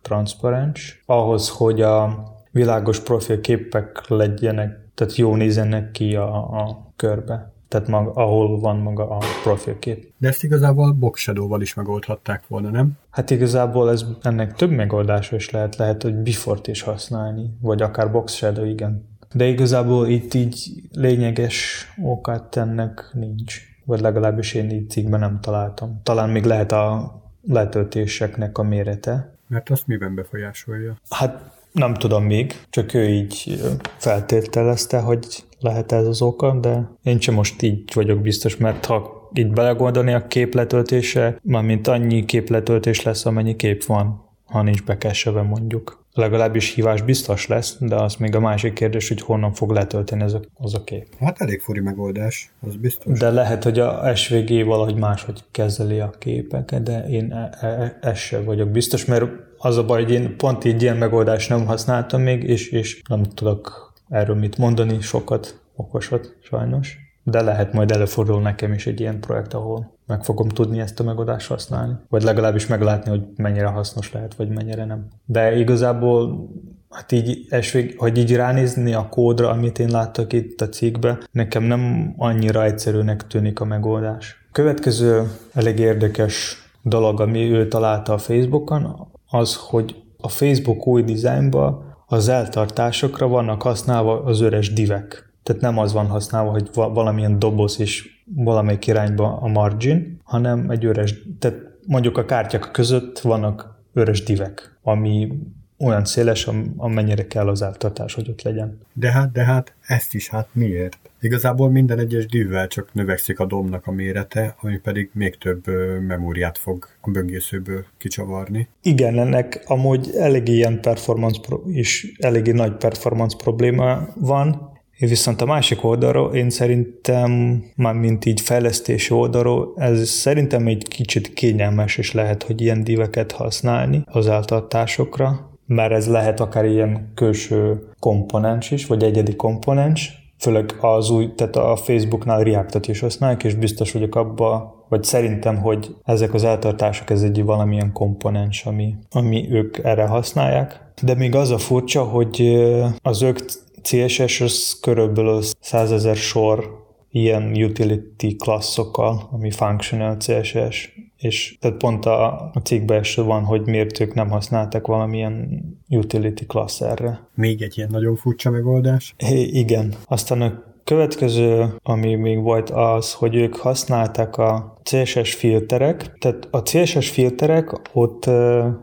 transzparens, 0.02 1.02
ahhoz, 1.06 1.48
hogy 1.48 1.80
a 1.80 2.24
világos 2.50 3.00
profilképek 3.00 4.08
legyenek, 4.08 4.80
tehát 4.94 5.16
jó 5.16 5.36
nézzenek 5.36 5.90
ki 5.90 6.16
a, 6.16 6.34
a 6.34 6.92
körbe 6.96 7.52
tehát 7.72 7.88
maga, 7.88 8.10
ahol 8.10 8.60
van 8.60 8.76
maga 8.76 9.10
a 9.10 9.18
profilkép. 9.42 10.12
De 10.18 10.28
ezt 10.28 10.44
igazából 10.44 10.92
Box 10.92 11.20
Shadow-val 11.20 11.60
is 11.60 11.74
megoldhatták 11.74 12.42
volna, 12.48 12.70
nem? 12.70 12.98
Hát 13.10 13.30
igazából 13.30 13.90
ez, 13.90 14.04
ennek 14.22 14.54
több 14.54 14.70
megoldása 14.70 15.36
is 15.36 15.50
lehet, 15.50 15.76
lehet, 15.76 16.02
hogy 16.02 16.14
Before-t 16.14 16.66
is 16.66 16.82
használni, 16.82 17.50
vagy 17.60 17.82
akár 17.82 18.10
Box 18.10 18.32
Shadow, 18.34 18.64
igen. 18.64 19.10
De 19.34 19.46
igazából 19.46 20.08
itt 20.08 20.34
így 20.34 20.82
lényeges 20.92 21.86
okát 22.02 22.56
ennek 22.56 23.10
nincs 23.12 23.70
vagy 23.84 24.00
legalábbis 24.00 24.54
én 24.54 24.70
így 24.70 24.90
cikkben 24.90 25.20
nem 25.20 25.40
találtam. 25.40 26.00
Talán 26.02 26.30
még 26.30 26.44
lehet 26.44 26.72
a 26.72 27.14
letöltéseknek 27.42 28.58
a 28.58 28.62
mérete. 28.62 29.36
Mert 29.46 29.70
azt 29.70 29.86
miben 29.86 30.14
befolyásolja? 30.14 30.96
Hát 31.10 31.50
nem 31.72 31.94
tudom 31.94 32.24
még, 32.24 32.54
csak 32.70 32.94
ő 32.94 33.08
így 33.08 33.62
feltételezte, 33.96 34.98
hogy 34.98 35.26
lehet 35.60 35.92
ez 35.92 36.06
az 36.06 36.22
oka, 36.22 36.58
de 36.60 36.90
én 37.02 37.20
sem 37.20 37.34
most 37.34 37.62
így 37.62 37.90
vagyok 37.94 38.20
biztos, 38.20 38.56
mert 38.56 38.84
ha 38.84 39.30
így 39.32 39.52
belegondolni 39.52 40.12
a 40.12 40.26
képletöltése, 40.26 41.38
mint 41.42 41.86
annyi 41.86 42.24
képletöltés 42.24 43.02
lesz, 43.02 43.26
amennyi 43.26 43.56
kép 43.56 43.84
van, 43.84 44.24
ha 44.44 44.62
nincs 44.62 44.84
bekeseve 44.84 45.42
mondjuk 45.42 46.01
legalábbis 46.14 46.74
hívás 46.74 47.02
biztos 47.02 47.46
lesz, 47.46 47.76
de 47.80 47.94
az 47.94 48.14
még 48.14 48.34
a 48.34 48.40
másik 48.40 48.72
kérdés, 48.72 49.08
hogy 49.08 49.20
honnan 49.20 49.52
fog 49.52 49.70
letölteni 49.70 50.22
ez 50.22 50.32
a, 50.32 50.40
az 50.54 50.74
a 50.74 50.84
kép. 50.84 51.06
Hát 51.20 51.40
elég 51.40 51.60
furi 51.60 51.80
megoldás, 51.80 52.52
az 52.66 52.76
biztos. 52.76 53.18
De 53.18 53.30
lehet, 53.30 53.64
hogy 53.64 53.78
a 53.78 54.14
SVG 54.14 54.64
valahogy 54.64 54.96
máshogy 54.96 55.44
kezeli 55.50 56.00
a 56.00 56.10
képeket, 56.18 56.82
de 56.82 57.08
én 57.08 57.32
e, 57.32 57.50
e, 57.60 57.66
e, 57.66 57.98
ez 58.00 58.18
sem 58.18 58.44
vagyok 58.44 58.68
biztos, 58.68 59.04
mert 59.04 59.24
az 59.58 59.76
a 59.76 59.84
baj, 59.84 60.02
hogy 60.02 60.12
én 60.12 60.36
pont 60.36 60.64
így 60.64 60.82
ilyen 60.82 60.96
megoldást 60.96 61.48
nem 61.48 61.66
használtam 61.66 62.22
még, 62.22 62.42
és, 62.42 62.70
és 62.70 63.02
nem 63.08 63.22
tudok 63.22 63.92
erről 64.08 64.36
mit 64.36 64.58
mondani, 64.58 65.00
sokat, 65.00 65.60
okosat 65.76 66.36
sajnos. 66.42 67.01
De 67.22 67.42
lehet 67.42 67.72
majd 67.72 67.90
előfordul 67.90 68.40
nekem 68.40 68.72
is 68.72 68.86
egy 68.86 69.00
ilyen 69.00 69.20
projekt, 69.20 69.54
ahol 69.54 69.96
meg 70.06 70.24
fogom 70.24 70.48
tudni 70.48 70.80
ezt 70.80 71.00
a 71.00 71.04
megoldást 71.04 71.48
használni. 71.48 71.94
Vagy 72.08 72.22
legalábbis 72.22 72.66
meglátni, 72.66 73.10
hogy 73.10 73.22
mennyire 73.36 73.66
hasznos 73.66 74.12
lehet, 74.12 74.34
vagy 74.34 74.48
mennyire 74.48 74.84
nem. 74.84 75.08
De 75.24 75.56
igazából 75.56 76.48
hát 76.90 77.12
így 77.12 77.46
esvég, 77.48 77.94
hogy 77.98 78.18
így 78.18 78.36
ránézni 78.36 78.94
a 78.94 79.08
kódra, 79.08 79.50
amit 79.50 79.78
én 79.78 79.88
láttak 79.88 80.32
itt 80.32 80.60
a 80.60 80.68
cikkbe, 80.68 81.18
nekem 81.30 81.62
nem 81.62 82.14
annyira 82.16 82.64
egyszerűnek 82.64 83.26
tűnik 83.26 83.60
a 83.60 83.64
megoldás. 83.64 84.46
Következő 84.52 85.30
elég 85.52 85.78
érdekes 85.78 86.56
dolog, 86.82 87.20
ami 87.20 87.52
ő 87.52 87.68
találta 87.68 88.12
a 88.12 88.18
Facebookon, 88.18 89.08
az, 89.30 89.56
hogy 89.56 90.02
a 90.20 90.28
Facebook 90.28 90.86
új 90.86 91.02
dizájnba 91.02 91.84
az 92.06 92.28
eltartásokra 92.28 93.28
vannak 93.28 93.62
használva 93.62 94.22
az 94.22 94.40
öres 94.40 94.72
divek. 94.72 95.31
Tehát 95.42 95.62
nem 95.62 95.78
az 95.78 95.92
van 95.92 96.06
használva, 96.06 96.50
hogy 96.50 96.70
valamilyen 96.74 97.38
doboz 97.38 97.80
és 97.80 98.20
valamelyik 98.34 98.86
irányba 98.86 99.36
a 99.36 99.48
margin, 99.48 100.20
hanem 100.24 100.70
egy 100.70 100.84
üres, 100.84 101.14
tehát 101.38 101.58
mondjuk 101.86 102.18
a 102.18 102.24
kártyák 102.24 102.70
között 102.72 103.18
vannak 103.18 103.80
üres 103.94 104.22
divek, 104.22 104.76
ami 104.82 105.32
olyan 105.78 106.04
széles, 106.04 106.48
amennyire 106.76 107.26
kell 107.26 107.48
az 107.48 107.62
áttartás, 107.62 108.14
hogy 108.14 108.28
ott 108.28 108.42
legyen. 108.42 108.78
De 108.92 109.12
hát, 109.12 109.32
de 109.32 109.44
hát 109.44 109.74
ezt 109.86 110.14
is 110.14 110.28
hát 110.28 110.48
miért? 110.52 110.98
Igazából 111.20 111.70
minden 111.70 111.98
egyes 111.98 112.26
divvel 112.26 112.66
csak 112.66 112.88
növekszik 112.92 113.38
a 113.38 113.46
domnak 113.46 113.86
a 113.86 113.90
mérete, 113.90 114.56
ami 114.60 114.78
pedig 114.78 115.10
még 115.12 115.38
több 115.38 115.66
memóriát 116.06 116.58
fog 116.58 116.88
a 117.00 117.10
böngészőből 117.10 117.84
kicsavarni. 117.98 118.68
Igen, 118.82 119.18
ennek 119.18 119.62
amúgy 119.66 120.10
elég 120.18 120.48
ilyen 120.48 120.80
performance 120.80 121.40
pro- 121.40 121.66
is 121.66 122.12
eléggé 122.18 122.52
nagy 122.52 122.76
performance 122.76 123.36
probléma 123.36 124.08
van, 124.14 124.71
Viszont 125.08 125.40
a 125.40 125.46
másik 125.46 125.84
oldalról 125.84 126.34
én 126.34 126.50
szerintem, 126.50 127.62
már 127.76 127.94
mint 127.94 128.24
így 128.24 128.40
fejlesztési 128.40 129.14
oldalról, 129.14 129.72
ez 129.76 130.08
szerintem 130.08 130.66
egy 130.66 130.88
kicsit 130.88 131.32
kényelmes, 131.32 131.96
és 131.96 132.12
lehet, 132.12 132.42
hogy 132.42 132.60
ilyen 132.60 132.84
diveket 132.84 133.32
használni 133.32 134.02
az 134.06 134.28
áltatásokra, 134.28 135.50
mert 135.66 135.92
ez 135.92 136.08
lehet 136.08 136.40
akár 136.40 136.64
ilyen 136.64 137.12
külső 137.14 137.88
komponens 137.98 138.70
is, 138.70 138.86
vagy 138.86 139.02
egyedi 139.02 139.36
komponens, 139.36 140.22
főleg 140.38 140.74
az 140.80 141.10
új, 141.10 141.34
tehát 141.34 141.56
a 141.56 141.76
Facebooknál 141.76 142.42
Reactot 142.42 142.88
is 142.88 143.00
használják, 143.00 143.44
és 143.44 143.54
biztos 143.54 143.92
vagyok 143.92 144.14
abba, 144.14 144.74
vagy 144.88 145.02
szerintem, 145.02 145.56
hogy 145.56 145.94
ezek 146.04 146.34
az 146.34 146.44
eltartások, 146.44 147.10
ez 147.10 147.22
egy 147.22 147.44
valamilyen 147.44 147.92
komponens, 147.92 148.66
ami, 148.66 148.94
ami 149.10 149.48
ők 149.50 149.78
erre 149.78 150.06
használják. 150.06 150.80
De 151.02 151.14
még 151.14 151.34
az 151.34 151.50
a 151.50 151.58
furcsa, 151.58 152.02
hogy 152.02 152.62
az 153.02 153.22
ők 153.22 153.38
CSS 153.82 154.40
az 154.40 154.78
körülbelül 154.80 155.42
100 155.60 155.92
ezer 155.92 156.16
sor 156.16 156.80
ilyen 157.10 157.52
utility 157.62 158.36
klasszokkal, 158.36 159.28
ami 159.32 159.50
functional 159.50 160.16
CSS, 160.16 160.94
és 161.16 161.56
tehát 161.60 161.76
pont 161.76 162.04
a, 162.04 162.50
a 162.54 162.60
cikkben 162.62 163.00
is 163.00 163.14
van, 163.14 163.44
hogy 163.44 163.66
miért 163.66 164.00
ők 164.00 164.14
nem 164.14 164.28
használtak 164.28 164.86
valamilyen 164.86 165.64
utility 165.88 166.44
class 166.46 166.80
erre. 166.80 167.28
Még 167.34 167.62
egy 167.62 167.76
ilyen 167.76 167.90
nagyon 167.90 168.16
furcsa 168.16 168.50
megoldás. 168.50 169.14
Hé, 169.16 169.40
igen. 169.40 169.94
Aztán 170.06 170.40
a 170.42 170.71
következő, 170.84 171.74
ami 171.82 172.14
még 172.14 172.42
volt 172.42 172.70
az, 172.70 173.12
hogy 173.12 173.34
ők 173.34 173.56
használták 173.56 174.36
a 174.36 174.76
CSS 174.82 175.34
filterek. 175.34 176.18
Tehát 176.18 176.48
a 176.50 176.62
CSS 176.62 177.10
filterek 177.10 177.80
ott 177.92 178.30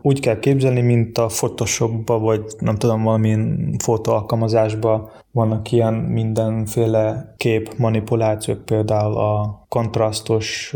úgy 0.02 0.20
kell 0.20 0.38
képzelni, 0.38 0.80
mint 0.80 1.18
a 1.18 1.26
Photoshopba, 1.26 2.18
vagy 2.18 2.42
nem 2.58 2.76
tudom, 2.76 3.02
valamilyen 3.02 3.74
fotóalkalmazásba 3.78 5.10
vannak 5.32 5.72
ilyen 5.72 5.94
mindenféle 5.94 7.34
kép 7.36 7.74
manipulációk, 7.76 8.64
például 8.64 9.16
a 9.16 9.64
kontrasztos 9.68 10.74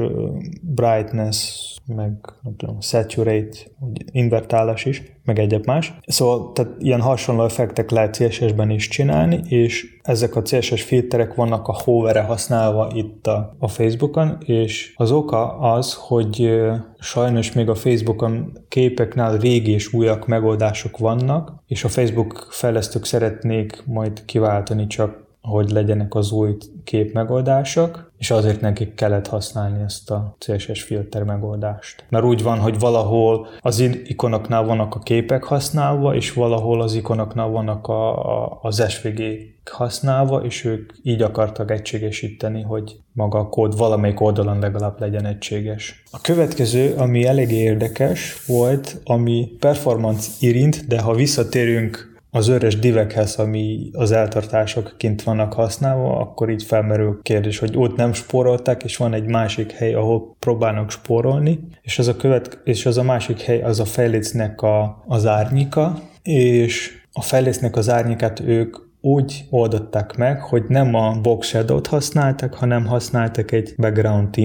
brightness, 0.60 1.73
meg 1.86 2.12
nem 2.42 2.56
tudom, 2.56 2.80
saturate, 2.80 3.56
vagy 3.78 4.04
invertálás 4.12 4.84
is, 4.84 5.02
meg 5.24 5.38
egyéb 5.38 5.66
más. 5.66 5.94
Szóval 6.06 6.52
tehát 6.52 6.72
ilyen 6.78 7.00
hasonló 7.00 7.44
effektek 7.44 7.90
lehet 7.90 8.16
CSS-ben 8.16 8.70
is 8.70 8.88
csinálni, 8.88 9.40
és 9.48 9.98
ezek 10.02 10.36
a 10.36 10.42
CSS 10.42 10.82
filterek 10.82 11.34
vannak 11.34 11.68
a 11.68 11.80
hover 11.84 12.24
használva 12.24 12.90
itt 12.94 13.26
a, 13.26 13.56
a 13.58 13.68
Facebookon, 13.68 14.38
és 14.44 14.92
az 14.96 15.10
oka 15.10 15.58
az, 15.58 15.94
hogy 15.94 16.62
sajnos 16.98 17.52
még 17.52 17.68
a 17.68 17.74
Facebookon 17.74 18.58
képeknál 18.68 19.38
régi 19.38 19.72
és 19.72 19.92
újak 19.92 20.26
megoldások 20.26 20.98
vannak, 20.98 21.62
és 21.66 21.84
a 21.84 21.88
Facebook 21.88 22.46
fejlesztők 22.50 23.04
szeretnék 23.04 23.82
majd 23.86 24.24
kiváltani 24.24 24.86
csak 24.86 25.22
hogy 25.48 25.70
legyenek 25.70 26.14
az 26.14 26.32
új 26.32 26.56
kép 26.84 27.12
megoldások, 27.12 28.12
és 28.24 28.30
azért 28.30 28.60
nekik 28.60 28.94
kellett 28.94 29.26
használni 29.26 29.82
ezt 29.82 30.10
a 30.10 30.36
CSS 30.38 30.82
filter 30.82 31.22
megoldást. 31.22 32.04
Mert 32.08 32.24
úgy 32.24 32.42
van, 32.42 32.58
hogy 32.58 32.78
valahol 32.78 33.46
az 33.60 33.80
ikonoknál 34.04 34.64
vannak 34.64 34.94
a 34.94 34.98
képek 34.98 35.44
használva, 35.44 36.14
és 36.14 36.32
valahol 36.32 36.82
az 36.82 36.94
ikonoknál 36.94 37.48
vannak 37.48 37.86
a, 37.86 38.18
a, 38.42 38.58
az 38.62 38.90
SVG 38.90 39.22
használva, 39.70 40.44
és 40.44 40.64
ők 40.64 40.92
így 41.02 41.22
akartak 41.22 41.70
egységesíteni, 41.70 42.62
hogy 42.62 42.96
maga 43.12 43.38
a 43.38 43.48
kód 43.48 43.76
valamelyik 43.76 44.20
oldalon 44.20 44.58
legalább 44.58 45.00
legyen 45.00 45.26
egységes. 45.26 46.02
A 46.10 46.20
következő, 46.20 46.94
ami 46.96 47.26
elég 47.26 47.50
érdekes 47.50 48.46
volt, 48.46 49.00
ami 49.04 49.48
performance 49.58 50.30
érint, 50.40 50.86
de 50.86 51.00
ha 51.00 51.14
visszatérünk 51.14 52.13
az 52.34 52.48
öres 52.48 52.78
divekhez, 52.78 53.34
ami 53.34 53.90
az 53.92 54.12
eltartások 54.12 54.94
kint 54.96 55.22
vannak 55.22 55.52
használva, 55.52 56.16
akkor 56.16 56.50
így 56.50 56.62
felmerül 56.62 57.18
kérdés, 57.22 57.58
hogy 57.58 57.76
ott 57.76 57.96
nem 57.96 58.12
spóroltak, 58.12 58.84
és 58.84 58.96
van 58.96 59.14
egy 59.14 59.26
másik 59.26 59.72
hely, 59.72 59.94
ahol 59.94 60.36
próbálnak 60.38 60.90
spórolni, 60.90 61.60
és 61.82 61.98
az 61.98 62.08
a, 62.08 62.16
követ, 62.16 62.60
és 62.64 62.86
az 62.86 62.98
a 62.98 63.02
másik 63.02 63.40
hely 63.40 63.62
az 63.62 63.80
a 63.80 63.84
fejlécnek 63.84 64.62
a, 64.62 65.04
az 65.06 65.26
árnyika, 65.26 65.98
és 66.22 66.90
a 67.12 67.22
fejlécnek 67.22 67.76
az 67.76 67.90
árnyikát 67.90 68.40
ők 68.40 68.76
úgy 69.00 69.44
oldották 69.50 70.16
meg, 70.16 70.40
hogy 70.40 70.62
nem 70.68 70.94
a 70.94 71.20
box 71.20 71.46
shadow-t 71.46 71.86
használtak, 71.86 72.54
hanem 72.54 72.86
használtak 72.86 73.52
egy 73.52 73.74
background 73.76 74.36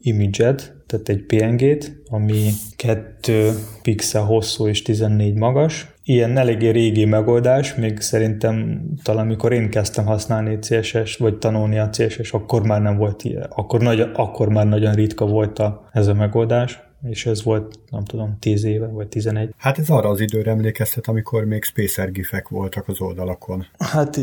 image-et, 0.00 0.74
tehát 0.86 1.08
egy 1.08 1.22
PNG-t, 1.22 1.96
ami 2.08 2.50
2 2.76 3.50
pixel 3.82 4.22
hosszú 4.22 4.66
és 4.66 4.82
14 4.82 5.34
magas. 5.34 5.94
Ilyen 6.08 6.36
eléggé 6.36 6.68
régi 6.68 7.04
megoldás, 7.04 7.74
még 7.74 8.00
szerintem 8.00 8.84
talán 9.02 9.24
amikor 9.24 9.52
én 9.52 9.70
kezdtem 9.70 10.04
használni 10.04 10.58
CSS, 10.58 11.16
vagy 11.16 11.38
tanulni 11.38 11.78
a 11.78 11.88
CSS, 11.88 12.32
akkor 12.32 12.62
már 12.62 12.82
nem 12.82 12.96
volt 12.96 13.24
ilyen, 13.24 13.46
akkor, 13.50 13.80
nagy, 13.80 14.00
akkor 14.14 14.48
már 14.48 14.66
nagyon 14.66 14.94
ritka 14.94 15.26
volt 15.26 15.58
a, 15.58 15.88
ez 15.92 16.06
a 16.06 16.14
megoldás 16.14 16.86
és 17.02 17.26
ez 17.26 17.42
volt, 17.42 17.78
nem 17.90 18.04
tudom, 18.04 18.36
10 18.40 18.64
éve, 18.64 18.86
vagy 18.86 19.08
11. 19.08 19.54
Hát 19.56 19.78
ez 19.78 19.90
arra 19.90 20.08
az 20.08 20.20
időre 20.20 20.50
emlékeztet, 20.50 21.06
amikor 21.06 21.44
még 21.44 21.64
spacer 21.64 22.12
gifek 22.12 22.48
voltak 22.48 22.88
az 22.88 23.00
oldalakon. 23.00 23.66
Hát 23.78 24.16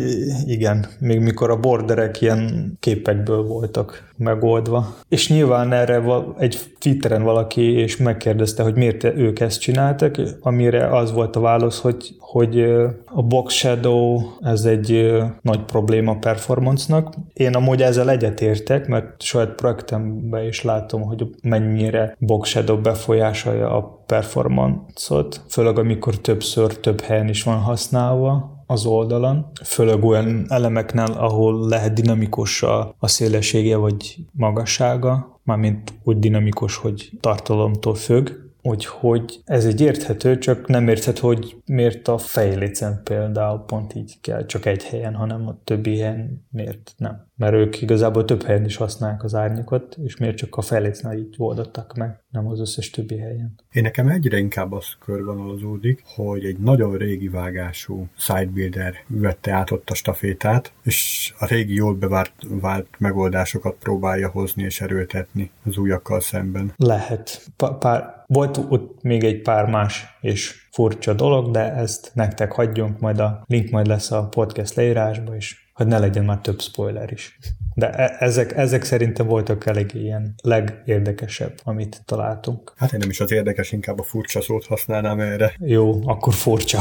igen, 0.45 0.85
még 0.99 1.19
mikor 1.19 1.49
a 1.49 1.59
borderek 1.59 2.21
ilyen 2.21 2.73
képekből 2.79 3.43
voltak 3.43 4.12
megoldva. 4.23 4.95
És 5.09 5.29
nyilván 5.29 5.73
erre 5.73 6.01
egy 6.37 6.59
Twitteren 6.79 7.23
valaki 7.23 7.61
és 7.61 7.97
megkérdezte, 7.97 8.63
hogy 8.63 8.75
miért 8.75 9.03
ők 9.03 9.39
ezt 9.39 9.59
csináltak, 9.59 10.15
amire 10.41 10.97
az 10.97 11.13
volt 11.13 11.35
a 11.35 11.39
válasz, 11.39 11.81
hogy, 11.81 12.15
hogy 12.19 12.59
a 13.05 13.21
box 13.21 13.53
shadow 13.53 14.19
ez 14.41 14.65
egy 14.65 15.13
nagy 15.41 15.63
probléma 15.63 16.17
performance-nak. 16.17 17.13
Én 17.33 17.53
amúgy 17.53 17.81
ezzel 17.81 18.09
egyetértek, 18.09 18.87
mert 18.87 19.21
saját 19.21 19.55
projektemben 19.55 20.45
is 20.45 20.63
látom, 20.63 21.01
hogy 21.01 21.27
mennyire 21.41 22.15
box 22.19 22.49
shadow 22.49 22.81
befolyásolja 22.81 23.77
a 23.77 24.03
performance-ot, 24.05 25.41
főleg 25.49 25.77
amikor 25.77 26.15
többször 26.15 26.77
több 26.79 27.01
helyen 27.01 27.29
is 27.29 27.43
van 27.43 27.57
használva, 27.57 28.52
az 28.65 28.85
oldalon, 28.85 29.51
főleg 29.63 30.03
olyan 30.03 30.45
elemeknél, 30.47 31.11
ahol 31.17 31.67
lehet 31.67 31.93
dinamikus 31.93 32.63
a, 32.63 32.95
a 32.97 33.07
szélessége 33.07 33.75
vagy 33.75 34.17
magassága, 34.31 35.39
mármint 35.43 35.93
úgy 36.03 36.19
dinamikus, 36.19 36.75
hogy 36.75 37.11
tartalomtól 37.19 37.95
függ, 37.95 38.29
Úgyhogy 38.65 39.41
ez 39.45 39.65
egy 39.65 39.81
érthető, 39.81 40.37
csak 40.37 40.67
nem 40.67 40.87
érthető, 40.87 41.21
hogy 41.21 41.55
miért 41.65 42.07
a 42.07 42.17
fejlécen 42.17 43.01
például 43.03 43.59
pont 43.59 43.95
így 43.95 44.17
kell, 44.21 44.45
csak 44.45 44.65
egy 44.65 44.83
helyen, 44.83 45.13
hanem 45.13 45.47
a 45.47 45.57
többi 45.63 45.97
helyen 45.97 46.45
miért 46.49 46.93
nem 46.97 47.27
mert 47.43 47.55
ők 47.55 47.81
igazából 47.81 48.25
több 48.25 48.43
helyen 48.43 48.65
is 48.65 48.75
használják 48.75 49.23
az 49.23 49.35
árnyékot, 49.35 49.97
és 50.03 50.17
miért 50.17 50.37
csak 50.37 50.55
a 50.55 50.61
fejlécnál 50.61 51.17
így 51.17 51.35
oldottak 51.37 51.93
meg, 51.95 52.23
nem 52.29 52.47
az 52.47 52.59
összes 52.59 52.89
többi 52.89 53.17
helyen. 53.17 53.59
Én 53.71 53.83
nekem 53.83 54.07
egyre 54.07 54.37
inkább 54.37 54.71
az 54.71 54.85
körvonalazódik, 54.99 56.03
hogy 56.15 56.45
egy 56.45 56.57
nagyon 56.57 56.97
régi 56.97 57.27
vágású 57.27 58.07
sidebuilder 58.17 58.93
vette 59.07 59.51
át 59.51 59.71
ott 59.71 59.89
a 59.89 59.93
stafétát, 59.93 60.73
és 60.83 61.33
a 61.39 61.45
régi 61.45 61.73
jól 61.73 61.93
bevált 61.93 62.31
vált 62.49 62.87
megoldásokat 62.97 63.75
próbálja 63.79 64.29
hozni 64.29 64.63
és 64.63 64.81
erőltetni 64.81 65.51
az 65.65 65.77
újakkal 65.77 66.19
szemben. 66.19 66.73
Lehet. 66.75 67.41
Pár, 67.79 68.23
volt 68.27 68.57
ott 68.69 69.01
még 69.01 69.23
egy 69.23 69.41
pár 69.41 69.69
más 69.69 70.05
és 70.21 70.67
furcsa 70.71 71.13
dolog, 71.13 71.51
de 71.51 71.73
ezt 71.73 72.11
nektek 72.13 72.51
hagyjunk, 72.51 72.99
majd 72.99 73.19
a 73.19 73.43
link 73.47 73.69
majd 73.69 73.87
lesz 73.87 74.11
a 74.11 74.27
podcast 74.27 74.75
leírásba, 74.75 75.35
és 75.35 75.62
hogy 75.73 75.87
ne 75.87 75.99
legyen 75.99 76.25
már 76.25 76.39
több 76.39 76.61
spoiler 76.61 77.11
is. 77.11 77.37
De 77.75 77.89
e- 77.89 78.15
ezek, 78.19 78.57
ezek 78.57 78.83
szerintem 78.83 79.27
voltak 79.27 79.65
elég 79.65 79.93
ilyen 79.93 80.33
legérdekesebb, 80.43 81.53
amit 81.63 82.01
találtunk. 82.05 82.73
Hát 82.77 82.93
én 82.93 82.99
nem 82.99 83.09
is 83.09 83.19
az 83.19 83.31
érdekes, 83.31 83.71
inkább 83.71 83.99
a 83.99 84.03
furcsa 84.03 84.41
szót 84.41 84.65
használnám 84.65 85.19
erre. 85.19 85.53
Jó, 85.59 86.07
akkor 86.07 86.33
furcsa. 86.33 86.79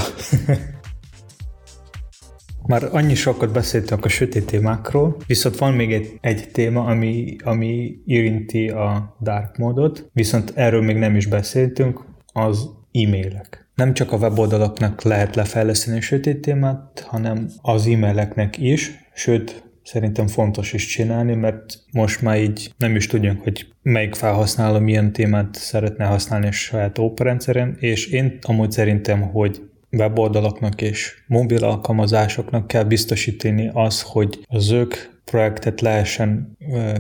Már 2.67 2.89
annyi 2.93 3.15
sokat 3.15 3.53
beszéltünk 3.53 4.05
a 4.05 4.09
sötét 4.09 4.47
témákról, 4.47 5.17
viszont 5.27 5.59
van 5.59 5.73
még 5.73 5.93
egy, 5.93 6.19
egy 6.21 6.51
téma, 6.53 6.85
ami, 6.85 7.37
ami 7.45 7.97
érinti 8.05 8.69
a 8.69 9.17
dark 9.21 9.57
módot, 9.57 10.11
viszont 10.13 10.53
erről 10.55 10.83
még 10.83 10.97
nem 10.97 11.17
is 11.17 11.27
beszéltünk, 11.27 12.05
az 12.33 12.69
e-mailek 12.93 13.62
nem 13.75 13.95
csak 13.95 14.13
a 14.13 14.17
weboldalaknak 14.17 15.03
lehet 15.03 15.37
lefejleszteni 15.37 15.97
a 15.97 16.01
sötét 16.01 16.41
témát, 16.41 17.05
hanem 17.07 17.49
az 17.63 17.87
e-maileknek 17.87 18.59
is, 18.59 18.91
sőt, 19.15 19.63
szerintem 19.85 20.27
fontos 20.27 20.73
is 20.73 20.87
csinálni, 20.87 21.35
mert 21.35 21.79
most 21.93 22.23
már 22.23 22.41
így 22.41 22.73
nem 22.77 22.97
is 22.97 23.07
tudjunk, 23.07 23.43
hogy 23.43 23.67
melyik 23.83 24.15
felhasználó 24.15 24.79
milyen 24.79 25.13
témát 25.13 25.55
szeretne 25.55 26.05
használni 26.05 26.47
a 26.47 26.53
saját 26.53 26.99
óperendszeren, 26.99 27.77
és 27.81 28.07
én 28.07 28.39
amúgy 28.43 28.71
szerintem, 28.71 29.21
hogy 29.21 29.63
weboldalaknak 29.91 30.83
és 30.83 31.23
mobil 31.27 31.65
alkalmazásoknak 31.65 32.67
kell 32.67 32.85
biztosítani 32.85 33.71
az, 33.73 34.03
hogy 34.03 34.45
az 34.49 34.71
ők 34.71 34.95
projektet 35.25 35.81
lehessen 35.81 36.57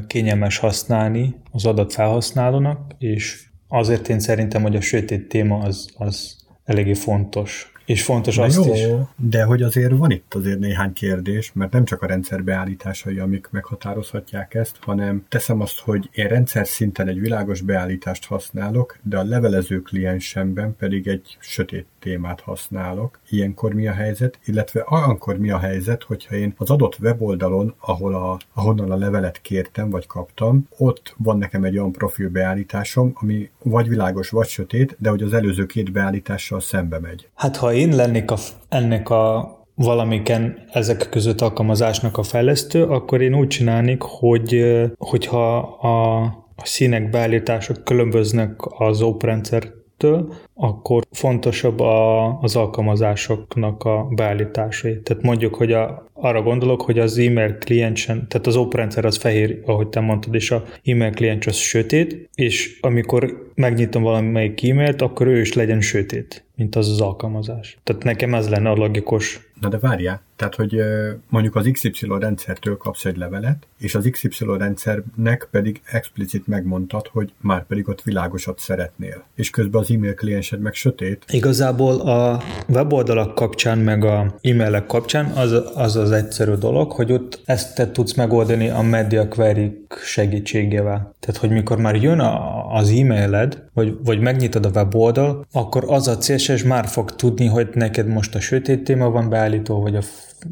kényelmes 0.07 0.59
használni 0.59 1.35
az 1.51 1.67
adat 1.67 1.93
felhasználónak, 1.93 2.95
és 2.99 3.47
azért 3.69 4.09
én 4.09 4.21
szerintem, 4.21 4.63
hogy 4.63 4.77
a 4.77 4.81
sötét 4.81 5.29
téma 5.29 5.59
az, 5.59 5.89
az 5.95 6.37
eléggé 6.67 6.95
fontos. 6.95 7.72
És 7.85 8.03
fontos 8.03 8.37
Na 8.37 8.43
azt 8.43 8.65
jó, 8.65 8.75
is. 8.75 8.87
de 9.17 9.45
hogy 9.45 9.63
azért 9.63 9.97
van 9.97 10.11
itt 10.11 10.35
azért 10.35 10.59
néhány 10.59 10.93
kérdés, 10.93 11.53
mert 11.55 11.73
nem 11.73 11.85
csak 11.85 12.03
a 12.03 12.07
rendszer 12.07 12.45
beállításai, 12.45 13.19
amik 13.19 13.49
meghatározhatják 13.51 14.55
ezt, 14.55 14.77
hanem 14.81 15.25
teszem 15.29 15.61
azt, 15.61 15.81
hogy 15.81 16.09
én 16.13 16.29
rendszer 16.29 16.67
szinten 16.67 17.09
egy 17.09 17.21
világos 17.21 17.61
beállítást 17.61 18.27
használok, 18.27 18.99
de 19.03 19.19
a 19.19 19.25
levelező 19.25 19.81
kliensemben 19.83 20.77
pedig 20.79 21.07
egy 21.07 21.37
sötét 21.41 21.87
témát 21.99 22.41
használok. 22.41 23.19
Ilyenkor 23.29 23.75
mi 23.75 23.87
a 23.87 23.93
helyzet? 23.93 24.39
Illetve 24.45 24.87
olyankor 24.89 25.39
mi 25.39 25.51
a 25.51 25.59
helyzet, 25.59 26.03
hogyha 26.03 26.35
én 26.35 26.55
az 26.57 26.71
adott 26.71 26.99
weboldalon, 27.01 27.75
ahol 27.79 28.15
a, 28.15 28.39
ahonnan 28.55 28.91
a 28.91 28.97
levelet 28.97 29.41
kértem 29.41 29.91
vagy 29.91 30.07
kaptam, 30.07 30.69
ott 30.77 31.15
van 31.19 31.39
nekem 31.39 31.65
egy 31.65 31.79
olyan 31.79 31.93
profil 31.93 32.29
beállításom, 32.29 33.13
ami 33.15 33.51
vagy 33.63 33.89
világos, 33.89 34.31
vagy 34.31 34.47
sötét, 34.47 34.97
de 34.99 35.11
hogy 35.11 35.23
az 35.23 35.33
előző 35.33 35.67
két 35.67 35.93
beállítással 35.93 36.61
szembe 36.61 36.99
megy. 36.99 37.29
Hát 37.35 37.57
ha 37.57 37.72
én 37.73 37.97
lennék 37.97 38.31
a, 38.31 38.37
ennek 38.69 39.11
a 39.11 39.51
valamiken 39.75 40.65
ezek 40.73 41.09
között 41.11 41.41
alkalmazásnak 41.41 42.19
a 42.19 42.23
fejlesztő, 42.23 42.85
akkor 42.85 43.21
én 43.21 43.35
úgy 43.35 43.49
csinálnék, 43.49 44.03
hogy 44.03 44.65
hogyha 44.99 45.59
a, 45.59 46.23
a 46.57 46.65
színek 46.65 47.11
beállítások 47.11 47.85
különböznek 47.85 48.51
az 48.79 49.03
oprendszertől, 50.03 50.35
akkor 50.55 51.03
fontosabb 51.11 51.81
a, 51.81 52.39
az 52.41 52.57
alkalmazásoknak 52.57 53.85
a 53.85 54.09
beállításai. 54.11 55.01
Tehát 55.01 55.23
mondjuk, 55.23 55.55
hogy 55.55 55.73
a, 55.73 56.07
arra 56.13 56.43
gondolok, 56.43 56.83
hogy 56.83 56.99
az 56.99 57.19
e-mail 57.19 57.59
kliensen, 57.59 58.29
tehát 58.29 58.47
az 58.47 58.57
oprendszer 58.57 59.05
az 59.05 59.17
fehér, 59.17 59.63
ahogy 59.67 59.89
te 59.89 60.01
mondtad, 60.01 60.35
és 60.35 60.51
a 60.51 60.65
e-mail 60.85 61.13
kliens 61.13 61.47
az 61.47 61.57
sötét, 61.57 62.29
és 62.35 62.79
amikor 62.81 63.51
megnyitom 63.55 64.03
valamelyik 64.03 64.69
e-mailt, 64.69 65.03
akkor 65.03 65.27
ő 65.27 65.41
is 65.41 65.53
legyen 65.53 65.81
sötét, 65.81 66.45
mint 66.57 66.77
az 66.77 66.89
az 66.89 67.01
alkalmazás. 67.01 67.79
Tehát 67.83 68.05
nekem 68.05 68.35
ez 68.35 68.49
lenne 68.49 68.71
a 68.71 68.75
logikus 68.75 69.52
Na 69.63 69.69
de 69.69 69.79
várjál, 69.79 70.21
tehát 70.37 70.55
hogy 70.55 70.83
mondjuk 71.29 71.57
az 71.57 71.69
XY 71.73 72.07
rendszertől 72.19 72.77
kapsz 72.77 73.05
egy 73.05 73.17
levelet, 73.17 73.67
és 73.79 73.95
az 73.95 74.09
XY 74.11 74.45
rendszernek 74.59 75.49
pedig 75.51 75.81
explicit 75.85 76.47
megmondtad, 76.47 77.07
hogy 77.13 77.33
már 77.41 77.67
pedig 77.67 77.89
ott 77.89 78.03
világosat 78.03 78.59
szeretnél. 78.59 79.25
És 79.35 79.51
közben 79.51 79.81
az 79.81 79.91
e-mail 79.91 80.15
kliensed 80.15 80.61
meg 80.61 80.75
sötét. 80.75 81.25
Igazából 81.29 82.01
a 82.01 82.43
weboldalak 82.69 83.35
kapcsán, 83.35 83.79
meg 83.79 84.05
a 84.05 84.35
e-mailek 84.41 84.87
kapcsán 84.87 85.27
az 85.27 85.53
az, 85.75 85.97
az 85.97 86.11
egyszerű 86.11 86.53
dolog, 86.53 86.93
hogy 86.93 87.13
ott 87.13 87.41
ezt 87.45 87.75
te 87.75 87.91
tudsz 87.91 88.15
megoldani 88.15 88.69
a 88.69 88.81
media 88.81 89.29
query 89.29 89.87
segítségével. 90.05 91.15
Tehát, 91.21 91.37
hogy 91.41 91.51
mikor 91.51 91.79
már 91.79 91.95
jön 91.95 92.19
a, 92.19 92.62
az 92.73 92.89
e-mailed, 92.91 93.63
vagy, 93.75 93.97
vagy 94.05 94.21
megnyitod 94.21 94.67
a 94.67 94.71
weboldal, 94.75 95.47
akkor 95.53 95.85
az 95.87 96.09
a 96.09 96.19
CSS 96.19 96.63
már 96.63 96.87
fog 96.87 97.15
tudni, 97.15 97.47
hogy 97.47 97.69
neked 97.75 98.07
most 98.07 98.35
a 98.35 98.41
sötét 98.41 98.85
téma 98.85 99.11
van 99.11 99.29
beállító, 99.29 99.81
vagy 99.81 99.97
a 99.97 100.01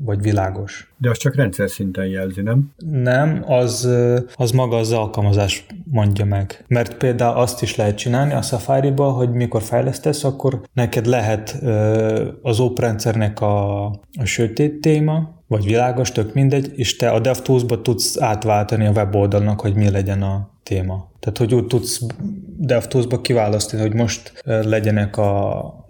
vagy 0.05 0.23
világos. 0.23 0.93
De 0.97 1.11
az 1.11 1.19
csak 1.19 1.35
rendszer 1.35 1.71
szinten 1.71 2.07
jelzi, 2.07 2.41
nem? 2.41 2.73
Nem, 2.91 3.45
az, 3.47 3.89
az 4.35 4.51
maga 4.51 4.77
az 4.77 4.93
alkalmazás 4.93 5.67
mondja 5.85 6.25
meg. 6.25 6.65
Mert 6.69 6.97
például 6.97 7.37
azt 7.37 7.63
is 7.63 7.77
lehet 7.77 7.97
csinálni 7.97 8.33
a 8.33 8.43
Safari-ba, 8.43 9.11
hogy 9.11 9.31
mikor 9.31 9.63
fejlesztesz, 9.63 10.25
akkor 10.25 10.61
neked 10.73 11.07
lehet 11.07 11.59
az 12.43 12.61
oprendszernek 12.61 13.41
a, 13.41 13.85
a 14.19 14.25
sötét 14.25 14.81
téma, 14.81 15.43
vagy 15.47 15.65
világos, 15.65 16.13
tök 16.13 16.35
mindegy, 16.35 16.73
és 16.75 16.97
te 16.97 17.11
a 17.11 17.21
DevTools-ba 17.21 17.83
tudsz 17.83 18.21
átváltani 18.21 18.87
a 18.87 18.91
weboldalnak, 18.91 19.61
hogy 19.61 19.75
mi 19.75 19.91
legyen 19.91 20.23
a 20.23 20.51
téma. 20.71 21.11
Tehát, 21.19 21.39
hogy 21.39 21.55
úgy 21.55 21.67
tudsz 21.67 22.07
DevTools-ba 22.57 23.21
kiválasztani, 23.21 23.83
hogy 23.83 23.95
most 23.95 24.43
legyenek 24.45 25.17
a 25.17 25.85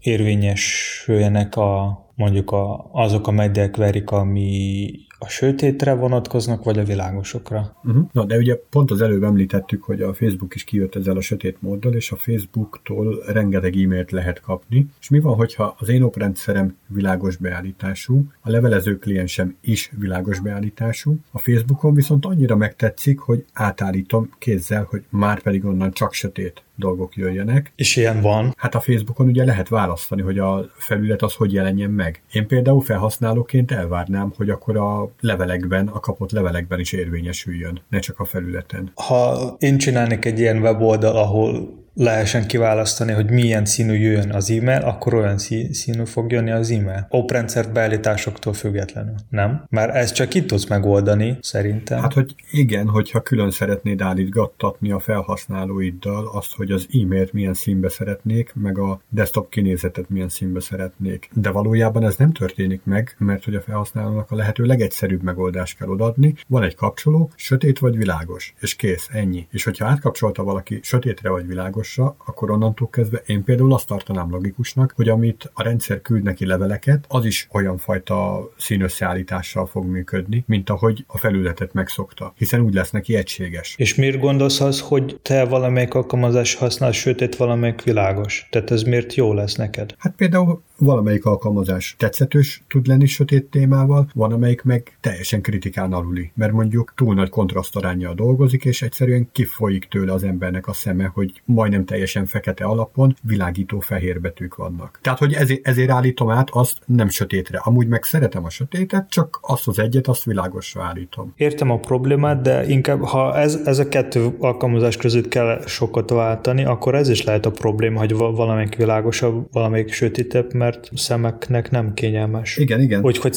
érvényesüljenek 0.00 1.56
a 1.56 2.00
mondjuk 2.14 2.50
a, 2.50 2.90
azok 2.92 3.26
a 3.26 3.30
mediek 3.30 3.76
verik, 3.76 4.10
ami 4.10 4.90
a 5.22 5.28
sötétre 5.28 5.94
vonatkoznak, 5.94 6.64
vagy 6.64 6.78
a 6.78 6.84
világosokra. 6.84 7.76
Uh-huh. 7.84 8.08
Na, 8.12 8.24
de 8.24 8.36
ugye 8.36 8.56
pont 8.70 8.90
az 8.90 9.00
előbb 9.00 9.22
említettük, 9.22 9.82
hogy 9.82 10.00
a 10.00 10.14
Facebook 10.14 10.54
is 10.54 10.64
kijött 10.64 10.94
ezzel 10.94 11.16
a 11.16 11.20
sötét 11.20 11.56
móddal, 11.62 11.94
és 11.94 12.12
a 12.12 12.16
Facebooktól 12.16 13.22
rengeteg 13.26 13.76
e-mailt 13.76 14.10
lehet 14.10 14.40
kapni. 14.40 14.86
És 15.00 15.08
mi 15.08 15.20
van, 15.20 15.34
hogyha 15.34 15.74
az 15.78 15.88
én 15.88 16.02
oprendszerem 16.02 16.76
világos 16.86 17.36
beállítású, 17.36 18.24
a 18.40 18.50
levelező 18.50 18.98
kliensem 18.98 19.56
is 19.60 19.90
világos 19.98 20.40
beállítású, 20.40 21.16
a 21.30 21.38
Facebookon 21.38 21.94
viszont 21.94 22.26
annyira 22.26 22.56
megtetszik, 22.56 23.18
hogy 23.18 23.44
átállítom 23.52 24.30
kézzel, 24.38 24.86
hogy 24.90 25.02
már 25.08 25.42
pedig 25.42 25.64
onnan 25.64 25.92
csak 25.92 26.12
sötét 26.12 26.62
dolgok 26.76 27.16
jöjjenek. 27.16 27.72
És 27.76 27.96
ilyen 27.96 28.20
van? 28.20 28.54
Hát 28.56 28.74
a 28.74 28.80
Facebookon 28.80 29.26
ugye 29.26 29.44
lehet 29.44 29.68
választani, 29.68 30.22
hogy 30.22 30.38
a 30.38 30.70
felület 30.76 31.22
az 31.22 31.34
hogy 31.34 31.52
jelenjen 31.52 31.90
meg. 31.90 32.22
Én 32.32 32.46
például 32.46 32.80
felhasználóként 32.80 33.72
elvárnám, 33.72 34.32
hogy 34.36 34.50
akkor 34.50 34.76
a 34.76 35.10
levelekben, 35.20 35.88
a 35.88 36.00
kapott 36.00 36.30
levelekben 36.30 36.80
is 36.80 36.92
érvényesüljön, 36.92 37.80
ne 37.88 37.98
csak 37.98 38.18
a 38.20 38.24
felületen. 38.24 38.92
Ha 38.94 39.56
én 39.58 39.78
csinálnék 39.78 40.24
egy 40.24 40.38
ilyen 40.38 40.58
weboldal, 40.62 41.16
ahol 41.16 41.80
lehessen 41.94 42.46
kiválasztani, 42.46 43.12
hogy 43.12 43.30
milyen 43.30 43.64
színű 43.64 43.94
jöjjön 43.94 44.32
az 44.32 44.50
e-mail, 44.50 44.80
akkor 44.80 45.14
olyan 45.14 45.38
színű 45.70 46.04
fog 46.04 46.32
jönni 46.32 46.50
az 46.50 46.70
e-mail. 46.70 47.06
Oprendszer 47.08 47.72
beállításoktól 47.72 48.52
függetlenül. 48.52 49.14
Nem? 49.28 49.64
Már 49.68 49.96
ezt 49.96 50.14
csak 50.14 50.34
itt 50.34 50.46
tudsz 50.46 50.66
megoldani, 50.66 51.38
szerintem. 51.40 52.00
Hát, 52.00 52.12
hogy 52.12 52.34
igen, 52.50 52.88
hogyha 52.88 53.20
külön 53.20 53.50
szeretnéd 53.50 54.00
állítgattatni 54.00 54.90
a 54.90 54.98
felhasználóiddal 54.98 56.30
azt, 56.32 56.54
hogy 56.54 56.70
az 56.70 56.86
e-mailt 57.02 57.32
milyen 57.32 57.54
színbe 57.54 57.88
szeretnék, 57.88 58.52
meg 58.54 58.78
a 58.78 59.00
desktop 59.08 59.50
kinézetet 59.50 60.08
milyen 60.08 60.28
színbe 60.28 60.60
szeretnék. 60.60 61.28
De 61.32 61.50
valójában 61.50 62.04
ez 62.04 62.16
nem 62.16 62.32
történik 62.32 62.80
meg, 62.84 63.14
mert 63.18 63.44
hogy 63.44 63.54
a 63.54 63.60
felhasználónak 63.60 64.30
a 64.30 64.36
lehető 64.36 64.64
legegyszerűbb 64.64 65.22
megoldást 65.22 65.78
kell 65.78 65.88
odaadni. 65.88 66.34
Van 66.48 66.62
egy 66.62 66.74
kapcsoló, 66.74 67.30
sötét 67.36 67.78
vagy 67.78 67.96
világos, 67.96 68.54
és 68.60 68.76
kész, 68.76 69.08
ennyi. 69.12 69.46
És 69.50 69.64
hogyha 69.64 69.86
átkapcsolta 69.86 70.42
valaki 70.42 70.80
sötétre 70.82 71.30
vagy 71.30 71.46
világos, 71.46 71.81
világosra, 71.82 72.16
akkor 72.26 72.50
onnantól 72.50 72.88
kezdve 72.88 73.22
én 73.26 73.44
például 73.44 73.72
azt 73.74 73.86
tartanám 73.86 74.30
logikusnak, 74.30 74.92
hogy 74.96 75.08
amit 75.08 75.50
a 75.54 75.62
rendszer 75.62 76.02
küld 76.02 76.22
neki 76.22 76.46
leveleket, 76.46 77.04
az 77.08 77.24
is 77.24 77.48
olyan 77.52 77.78
fajta 77.78 78.48
színösszeállítással 78.58 79.66
fog 79.66 79.84
működni, 79.84 80.44
mint 80.46 80.70
ahogy 80.70 81.04
a 81.06 81.18
felületet 81.18 81.72
megszokta, 81.72 82.32
hiszen 82.36 82.60
úgy 82.60 82.74
lesz 82.74 82.90
neki 82.90 83.16
egységes. 83.16 83.74
És 83.78 83.94
miért 83.94 84.20
gondolsz 84.20 84.60
az, 84.60 84.80
hogy 84.80 85.18
te 85.22 85.44
valamelyik 85.44 85.94
alkalmazás 85.94 86.54
használsz 86.54 86.96
sötét, 86.96 87.36
valamelyik 87.36 87.82
világos? 87.82 88.46
Tehát 88.50 88.70
ez 88.70 88.82
miért 88.82 89.14
jó 89.14 89.32
lesz 89.32 89.54
neked? 89.54 89.94
Hát 89.98 90.14
például 90.16 90.62
valamelyik 90.84 91.24
alkalmazás 91.24 91.94
tetszetős 91.98 92.62
tud 92.68 92.86
lenni 92.86 93.06
sötét 93.06 93.50
témával, 93.50 94.10
van 94.14 94.32
amelyik 94.32 94.62
meg 94.62 94.96
teljesen 95.00 95.42
kritikán 95.42 95.92
aluli, 95.92 96.32
mert 96.34 96.52
mondjuk 96.52 96.92
túl 96.96 97.14
nagy 97.14 97.28
kontrasztarányjal 97.28 98.14
dolgozik, 98.14 98.64
és 98.64 98.82
egyszerűen 98.82 99.28
kifolyik 99.32 99.84
tőle 99.84 100.12
az 100.12 100.24
embernek 100.24 100.66
a 100.66 100.72
szeme, 100.72 101.10
hogy 101.14 101.42
majdnem 101.44 101.84
teljesen 101.84 102.26
fekete 102.26 102.64
alapon 102.64 103.16
világító 103.22 103.80
fehér 103.80 104.20
betűk 104.20 104.54
vannak. 104.54 104.98
Tehát, 105.02 105.18
hogy 105.18 105.32
ezért, 105.32 105.66
ezért 105.66 105.90
állítom 105.90 106.30
át 106.30 106.48
azt 106.50 106.78
nem 106.86 107.08
sötétre. 107.08 107.58
Amúgy 107.58 107.86
meg 107.86 108.04
szeretem 108.04 108.44
a 108.44 108.50
sötétet, 108.50 109.10
csak 109.10 109.38
azt 109.42 109.68
az 109.68 109.78
egyet, 109.78 110.08
azt 110.08 110.24
világosra 110.24 110.82
állítom. 110.82 111.32
Értem 111.36 111.70
a 111.70 111.78
problémát, 111.78 112.42
de 112.42 112.66
inkább, 112.68 113.02
ha 113.02 113.36
ez, 113.36 113.60
ez 113.64 113.78
a 113.78 113.88
kettő 113.88 114.36
alkalmazás 114.38 114.96
között 114.96 115.28
kell 115.28 115.62
sokat 115.66 116.10
váltani, 116.10 116.64
akkor 116.64 116.94
ez 116.94 117.08
is 117.08 117.24
lehet 117.24 117.46
a 117.46 117.50
probléma, 117.50 117.98
hogy 117.98 118.14
valamelyik 118.14 118.76
világosabb, 118.76 119.46
valamelyik 119.52 119.92
sötétebb, 119.92 120.54
mert 120.54 120.71
mert 120.72 120.90
szemeknek 120.94 121.70
nem 121.70 121.94
kényelmes. 121.94 122.56
Igen, 122.56 122.80
igen. 122.80 123.04
Úgyhogy 123.04 123.32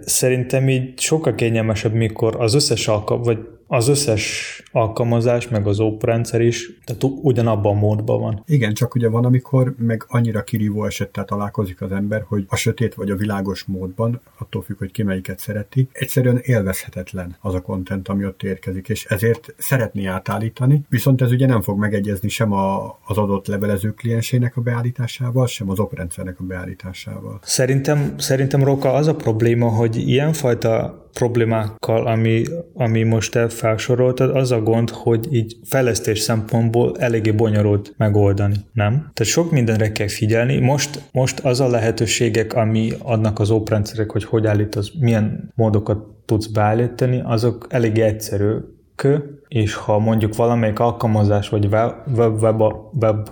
szerintem 0.00 0.68
így 0.68 1.00
sokkal 1.00 1.34
kényelmesebb, 1.34 1.92
mikor 1.92 2.36
az 2.38 2.54
összes 2.54 2.88
alkalom, 2.88 3.22
vagy 3.22 3.38
az 3.72 3.88
összes 3.88 4.62
alkalmazás, 4.72 5.48
meg 5.48 5.66
az 5.66 5.82
rendszer 6.00 6.40
is, 6.40 6.78
tehát 6.84 7.02
ugyanabban 7.22 7.76
a 7.76 7.78
módban 7.78 8.20
van. 8.20 8.42
Igen, 8.46 8.74
csak 8.74 8.94
ugye 8.94 9.08
van, 9.08 9.24
amikor 9.24 9.74
meg 9.78 10.04
annyira 10.08 10.42
kirívó 10.42 10.84
esettel 10.84 11.24
találkozik 11.24 11.80
az 11.80 11.92
ember, 11.92 12.24
hogy 12.28 12.44
a 12.48 12.56
sötét 12.56 12.94
vagy 12.94 13.10
a 13.10 13.16
világos 13.16 13.64
módban, 13.64 14.20
attól 14.38 14.62
függ, 14.62 14.78
hogy 14.78 14.90
ki 14.90 15.02
melyiket 15.02 15.38
szereti, 15.38 15.88
egyszerűen 15.92 16.40
élvezhetetlen 16.42 17.36
az 17.40 17.54
a 17.54 17.60
kontent, 17.60 18.08
ami 18.08 18.26
ott 18.26 18.42
érkezik, 18.42 18.88
és 18.88 19.04
ezért 19.04 19.54
szeretné 19.58 20.06
átállítani, 20.06 20.82
viszont 20.88 21.22
ez 21.22 21.30
ugye 21.30 21.46
nem 21.46 21.62
fog 21.62 21.78
megegyezni 21.78 22.28
sem 22.28 22.52
a, 22.52 22.98
az 23.04 23.18
adott 23.18 23.46
levelező 23.46 23.94
kliensének 23.94 24.56
a 24.56 24.60
beállításával, 24.60 25.46
sem 25.46 25.70
az 25.70 25.78
oprendszernek 25.78 26.40
a 26.40 26.44
beállításával. 26.44 27.40
Szerintem, 27.42 28.14
szerintem 28.18 28.64
Roka 28.64 28.92
az 28.92 29.06
a 29.06 29.14
probléma, 29.14 29.68
hogy 29.68 29.96
ilyenfajta 29.96 31.08
problémákkal, 31.12 32.06
ami, 32.06 32.42
ami 32.74 33.02
most 33.02 33.32
te 33.32 33.48
felsoroltad, 33.48 34.36
az 34.36 34.52
a 34.52 34.60
gond, 34.60 34.90
hogy 34.90 35.34
így 35.34 35.56
fejlesztés 35.64 36.18
szempontból 36.18 36.96
eléggé 36.98 37.30
bonyolult 37.30 37.94
megoldani, 37.96 38.54
nem? 38.72 38.92
Tehát 38.92 39.32
sok 39.32 39.50
mindenre 39.50 39.92
kell 39.92 40.08
figyelni. 40.08 40.58
Most, 40.58 41.02
most 41.12 41.40
az 41.40 41.60
a 41.60 41.68
lehetőségek, 41.68 42.54
ami 42.54 42.92
adnak 42.98 43.38
az 43.38 43.50
oprendszerek, 43.50 44.10
hogy 44.10 44.24
hogy 44.24 44.46
állítasz, 44.46 44.90
milyen 45.00 45.52
módokat 45.54 45.98
tudsz 46.24 46.46
beállítani, 46.46 47.22
azok 47.24 47.66
elég 47.70 47.98
egyszerű, 47.98 48.56
és 49.48 49.74
ha 49.74 49.98
mondjuk 49.98 50.36
valamelyik 50.36 50.78
alkalmazás 50.78 51.48
vagy 51.48 51.66
web, 51.66 51.92
web, 52.16 52.42
web, 52.42 52.62
web 53.00 53.28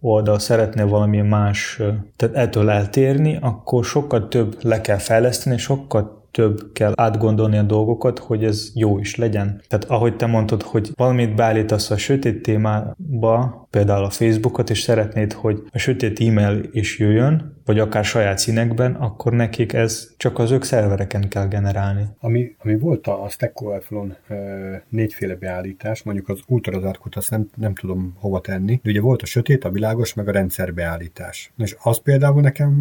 oldal 0.00 0.38
szeretne 0.38 0.84
valami 0.84 1.20
más, 1.20 1.82
tehát 2.16 2.36
ettől 2.36 2.70
eltérni, 2.70 3.38
akkor 3.40 3.84
sokkal 3.84 4.28
több 4.28 4.56
le 4.60 4.80
kell 4.80 4.96
fejleszteni, 4.96 5.58
sokkal 5.58 6.15
több 6.36 6.72
kell 6.72 6.92
átgondolni 6.96 7.56
a 7.58 7.62
dolgokat, 7.62 8.18
hogy 8.18 8.44
ez 8.44 8.70
jó 8.74 8.98
is 8.98 9.16
legyen. 9.16 9.60
Tehát 9.68 9.84
ahogy 9.84 10.16
te 10.16 10.26
mondtad, 10.26 10.62
hogy 10.62 10.90
valamit 10.94 11.34
beállítasz 11.34 11.90
a 11.90 11.96
sötét 11.96 12.42
témába, 12.42 13.66
például 13.70 14.04
a 14.04 14.10
Facebookot, 14.10 14.70
és 14.70 14.80
szeretnéd, 14.80 15.32
hogy 15.32 15.62
a 15.72 15.78
sötét 15.78 16.20
e-mail 16.20 16.68
is 16.72 16.98
jöjjön, 16.98 17.56
vagy 17.64 17.78
akár 17.78 18.04
saját 18.04 18.38
színekben, 18.38 18.94
akkor 18.94 19.32
nekik 19.32 19.72
ez 19.72 20.14
csak 20.16 20.38
az 20.38 20.50
ők 20.50 20.62
szervereken 20.62 21.28
kell 21.28 21.48
generálni. 21.48 22.04
Ami, 22.20 22.56
ami 22.58 22.78
volt 22.78 23.06
a 23.06 23.26
Stack 23.28 23.60
Overflow-n 23.60 24.16
négyféle 24.88 25.34
beállítás, 25.34 26.02
mondjuk 26.02 26.28
az 26.28 26.40
ultrazárkot 26.46 27.16
azt 27.16 27.30
nem, 27.30 27.48
nem 27.56 27.74
tudom 27.74 28.14
hova 28.18 28.40
tenni, 28.40 28.80
de 28.82 28.90
ugye 28.90 29.00
volt 29.00 29.22
a 29.22 29.26
sötét, 29.26 29.64
a 29.64 29.70
világos, 29.70 30.14
meg 30.14 30.28
a 30.28 30.32
rendszerbeállítás. 30.32 31.52
És 31.56 31.76
az 31.82 31.98
például 31.98 32.40
nekem 32.40 32.74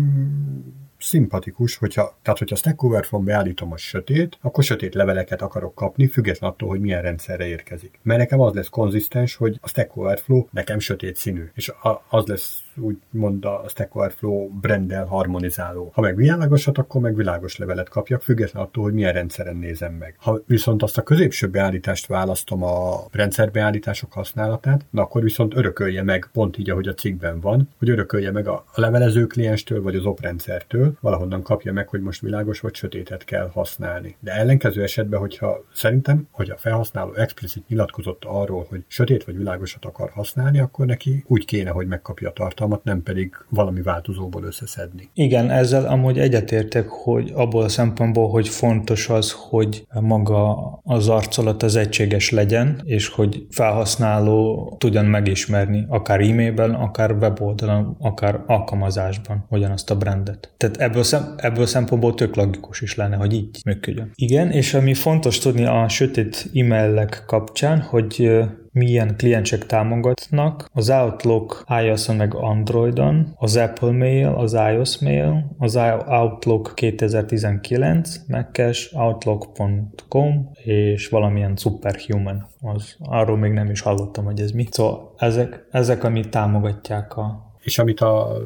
szimpatikus, 1.06 1.76
hogyha, 1.76 2.18
tehát 2.22 2.39
hogyha 2.39 2.56
Stack 2.56 2.84
Overflow 2.84 3.22
beállítom 3.22 3.72
a 3.72 3.78
sötét, 3.78 4.38
akkor 4.41 4.63
sötét 4.63 4.94
leveleket 4.94 5.41
akarok 5.41 5.76
kapni, 5.76 6.08
független 6.08 6.50
attól, 6.50 6.70
hogy 6.70 6.80
milyen 6.80 7.02
rendszerre 7.02 7.48
érkezik. 7.48 8.00
Mert 8.02 8.20
nekem 8.20 8.39
az 8.39 8.54
lesz 8.54 8.70
konzisztens, 8.70 9.36
hogy 9.36 9.58
a 9.62 9.68
Stack 9.68 9.98
Overflow 9.98 10.48
nekem 10.52 10.80
sötét 10.80 11.15
színű, 11.15 11.52
és 11.54 11.72
az 12.10 12.26
lesz 12.26 12.64
úgymond 12.78 13.46
a 13.46 13.66
Stack 13.68 13.96
Overflow 13.96 14.50
brandel 14.50 15.06
harmonizáló. 15.06 15.92
Ha 15.94 16.02
meg 16.02 16.16
világosat, 16.16 16.78
akkor 16.78 17.02
meg 17.02 17.16
világos 17.16 17.58
levelet 17.58 17.90
kapjak, 17.90 18.22
független 18.22 18.64
attól, 18.64 18.84
hogy 18.84 18.94
milyen 18.94 19.14
rendszeren 19.14 19.56
nézem 19.56 19.94
meg. 19.94 20.16
Ha 20.18 20.42
viszont 20.46 20.84
azt 20.84 20.98
a 20.98 21.02
középső 21.02 21.48
beállítást 21.48 22.08
választom 22.08 22.64
a 22.64 23.06
rendszerbeállítások 23.12 24.14
használatát, 24.14 24.86
na 24.90 25.02
akkor 25.02 25.24
viszont 25.24 25.56
örökölje 25.56 26.04
meg, 26.04 26.30
pont 26.34 26.58
így, 26.58 26.70
ahogy 26.70 26.88
a 26.88 26.94
cikkben 26.94 27.40
van, 27.40 27.70
hogy 27.78 27.90
örökölje 27.90 28.32
meg 28.32 28.48
a 28.48 28.66
levelező 28.76 29.28
klienstől 29.28 29.82
vagy 29.82 29.96
az 29.96 30.06
oprendszertől, 30.06 30.98
valahonnan 31.02 31.42
kapja 31.42 31.74
meg, 31.74 31.88
hogy 31.88 32.02
most 32.02 32.22
világos 32.22 32.60
vagy 32.60 32.76
sötétet 32.76 33.24
kell 33.24 33.50
használni. 33.54 34.16
De 34.20 34.32
ellenkező 34.32 34.84
esetben, 34.84 35.20
hogyha 35.20 35.64
szerintem, 35.74 36.28
hogy 36.32 36.50
a 36.50 36.58
felhasználó 36.58 37.14
explicit 37.14 37.68
nyilatkozott 37.68 38.24
arról, 38.26 38.66
hogy 38.70 38.84
sötét 38.88 39.24
vagy 39.24 39.38
világosat 39.38 39.86
akar 39.86 40.10
használni, 40.10 40.60
akkor 40.60 40.86
neki 40.86 41.24
úgy 41.28 41.46
kéne, 41.46 41.70
hogy 41.70 41.88
megkapja 41.88 42.30
a 42.30 42.34
tartalmat, 42.34 42.64
tartalmat, 42.65 42.84
nem 42.84 43.04
pedig 43.04 43.36
valami 43.49 43.82
változóból 43.82 44.43
összeszedni. 44.43 45.10
Igen, 45.13 45.49
ezzel 45.49 45.86
amúgy 45.86 46.19
egyetértek, 46.19 46.88
hogy 46.88 47.32
abból 47.36 47.63
a 47.63 47.69
szempontból, 47.69 48.30
hogy 48.30 48.47
fontos 48.47 49.10
az, 49.10 49.36
hogy 49.49 49.88
maga 49.99 50.73
az 50.84 51.08
arcolat 51.08 51.63
az 51.63 51.75
egységes 51.75 52.30
legyen, 52.32 52.82
és 52.84 53.08
hogy 53.08 53.45
felhasználó 53.49 54.75
tudjon 54.80 55.06
megismerni, 55.06 55.86
akár 55.89 56.19
e-mailben, 56.19 56.73
akár 56.73 57.12
weboldalon, 57.12 57.95
akár 57.99 58.43
alkalmazásban 58.47 59.45
ugyanazt 59.49 59.91
a 59.91 59.97
brandet. 59.97 60.54
Tehát 60.58 60.78
ebből, 60.78 61.04
szem, 61.04 61.34
ebből 61.38 61.65
szempontból 61.65 62.13
tök 62.13 62.36
logikus 62.36 62.82
is 62.82 62.95
lenne, 62.95 63.15
hogy 63.15 63.34
így 63.34 63.60
működjön. 63.65 64.12
Igen, 64.15 64.51
és 64.51 64.73
ami 64.73 64.93
fontos 64.93 65.38
tudni 65.38 65.65
a 65.65 65.89
sötét 65.89 66.49
e-mailek 66.54 67.23
kapcsán, 67.28 67.80
hogy 67.82 68.45
milyen 68.76 69.16
kliensek 69.18 69.66
támogatnak. 69.66 70.70
Az 70.74 70.90
Outlook 70.90 71.66
iOS-on 71.84 72.16
meg 72.16 72.34
Androidon, 72.34 73.34
az 73.36 73.56
Apple 73.56 73.92
Mail, 73.92 74.28
az 74.28 74.54
iOS 74.54 75.00
Mail, 75.00 75.56
az 75.58 75.76
Outlook 76.08 76.72
2019, 76.76 78.16
Mac-es, 78.28 78.94
outlook.com 78.94 80.50
és 80.64 81.08
valamilyen 81.08 81.56
Superhuman. 81.56 82.48
Az, 82.62 82.96
arról 83.00 83.38
még 83.38 83.52
nem 83.52 83.70
is 83.70 83.82
hallottam, 83.82 84.26
hogy 84.26 84.40
ez 84.40 84.52
mi. 84.52 84.68
Szóval 84.70 85.14
ezek, 85.18 85.66
ezek 85.72 86.04
amit 86.04 86.30
támogatják 86.30 87.18
a... 87.18 87.54
És 87.62 87.80
amit 87.80 88.00
a 88.00 88.38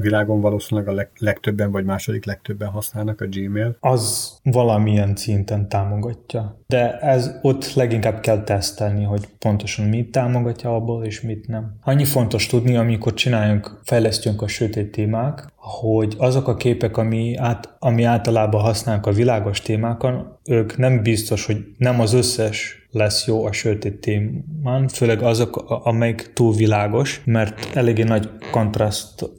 világon 0.00 0.40
valószínűleg 0.40 0.88
a 0.88 0.92
leg, 0.92 1.10
legtöbben 1.18 1.70
vagy 1.70 1.84
második 1.84 2.24
legtöbben 2.24 2.68
használnak 2.68 3.20
a 3.20 3.26
Gmail. 3.26 3.76
Az 3.80 4.36
valamilyen 4.42 5.16
szinten 5.16 5.68
támogatja. 5.68 6.58
De 6.66 6.98
ez 6.98 7.38
ott 7.42 7.74
leginkább 7.74 8.20
kell 8.20 8.42
tesztelni, 8.42 9.04
hogy 9.04 9.28
pontosan 9.38 9.86
mit 9.86 10.10
támogatja 10.10 10.74
abból, 10.74 11.04
és 11.04 11.20
mit 11.20 11.48
nem. 11.48 11.74
Annyi 11.82 12.04
fontos 12.04 12.46
tudni, 12.46 12.76
amikor 12.76 13.14
csináljunk, 13.14 13.80
fejlesztjünk 13.84 14.42
a 14.42 14.48
sötét 14.48 14.90
témák, 14.90 15.52
hogy 15.56 16.14
azok 16.18 16.48
a 16.48 16.56
képek, 16.56 16.96
ami, 16.96 17.36
át, 17.36 17.76
ami 17.78 18.02
általában 18.02 18.60
használnak 18.60 19.06
a 19.06 19.12
világos 19.12 19.60
témákon, 19.60 20.38
ők 20.44 20.76
nem 20.76 21.02
biztos, 21.02 21.46
hogy 21.46 21.64
nem 21.76 22.00
az 22.00 22.12
összes 22.12 22.80
lesz 22.90 23.26
jó 23.26 23.44
a 23.44 23.52
sötét 23.52 24.00
témán, 24.00 24.88
főleg 24.88 25.22
azok, 25.22 25.56
amelyik 25.66 26.32
túl 26.32 26.54
világos, 26.54 27.22
mert 27.24 27.76
eléggé 27.76 28.02
nagy 28.02 28.30
kontraszt 28.50 29.30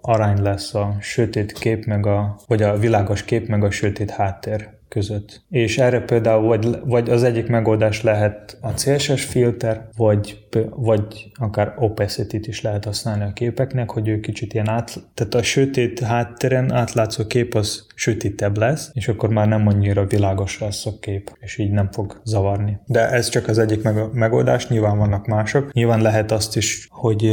arány 0.00 0.42
lesz 0.42 0.74
a 0.74 0.96
sötét 1.00 1.52
kép, 1.52 1.84
meg 1.84 2.06
a, 2.06 2.36
vagy 2.46 2.62
a 2.62 2.78
világos 2.78 3.24
kép, 3.24 3.48
meg 3.48 3.64
a 3.64 3.70
sötét 3.70 4.10
háttér 4.10 4.74
között. 4.94 5.42
És 5.50 5.78
erre 5.78 6.00
például 6.00 6.46
vagy, 6.46 6.78
vagy 6.84 7.10
az 7.10 7.22
egyik 7.22 7.46
megoldás 7.46 8.02
lehet 8.02 8.58
a 8.60 8.72
CSS 8.72 9.24
filter, 9.24 9.88
vagy, 9.96 10.46
vagy 10.70 11.30
akár 11.34 11.74
opacity 11.78 12.48
is 12.48 12.62
lehet 12.62 12.84
használni 12.84 13.24
a 13.24 13.32
képeknek, 13.32 13.90
hogy 13.90 14.08
ő 14.08 14.20
kicsit 14.20 14.54
ilyen 14.54 14.68
át, 14.68 15.02
tehát 15.14 15.34
a 15.34 15.42
sötét 15.42 16.00
háttéren 16.00 16.72
átlátszó 16.72 17.26
kép 17.26 17.54
az 17.54 17.86
sötétebb 17.94 18.58
lesz, 18.58 18.90
és 18.92 19.08
akkor 19.08 19.28
már 19.28 19.48
nem 19.48 19.66
annyira 19.66 20.06
világos 20.06 20.60
lesz 20.60 20.86
a 20.86 20.98
kép, 21.00 21.36
és 21.40 21.58
így 21.58 21.70
nem 21.70 21.88
fog 21.92 22.20
zavarni. 22.24 22.78
De 22.86 23.10
ez 23.10 23.28
csak 23.28 23.48
az 23.48 23.58
egyik 23.58 23.88
megoldás, 24.12 24.68
nyilván 24.68 24.98
vannak 24.98 25.26
mások. 25.26 25.72
Nyilván 25.72 26.02
lehet 26.02 26.32
azt 26.32 26.56
is, 26.56 26.88
hogy 26.90 27.30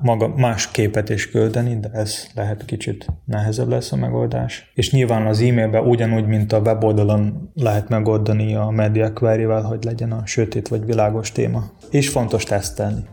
maga 0.00 0.28
más 0.28 0.70
képet 0.70 1.08
is 1.08 1.30
küldeni, 1.60 1.80
de 1.80 1.98
ez 1.98 2.26
lehet 2.34 2.64
kicsit 2.64 3.06
nehezebb 3.24 3.68
lesz 3.68 3.92
a 3.92 3.96
megoldás. 3.96 4.70
És 4.74 4.90
nyilván 4.92 5.26
az 5.26 5.40
e-mailben 5.40 5.86
ugyanúgy, 5.86 6.26
mint 6.26 6.52
a 6.52 6.58
web 6.58 6.84
oldalon 6.84 7.50
lehet 7.54 7.88
megoldani 7.88 8.54
a 8.54 8.68
media 8.68 9.12
query 9.12 9.44
hogy 9.44 9.84
legyen 9.84 10.12
a 10.12 10.26
sötét 10.26 10.68
vagy 10.68 10.84
világos 10.84 11.32
téma. 11.32 11.70
És 11.90 12.08
fontos 12.08 12.44
tesztelni. 12.44 13.04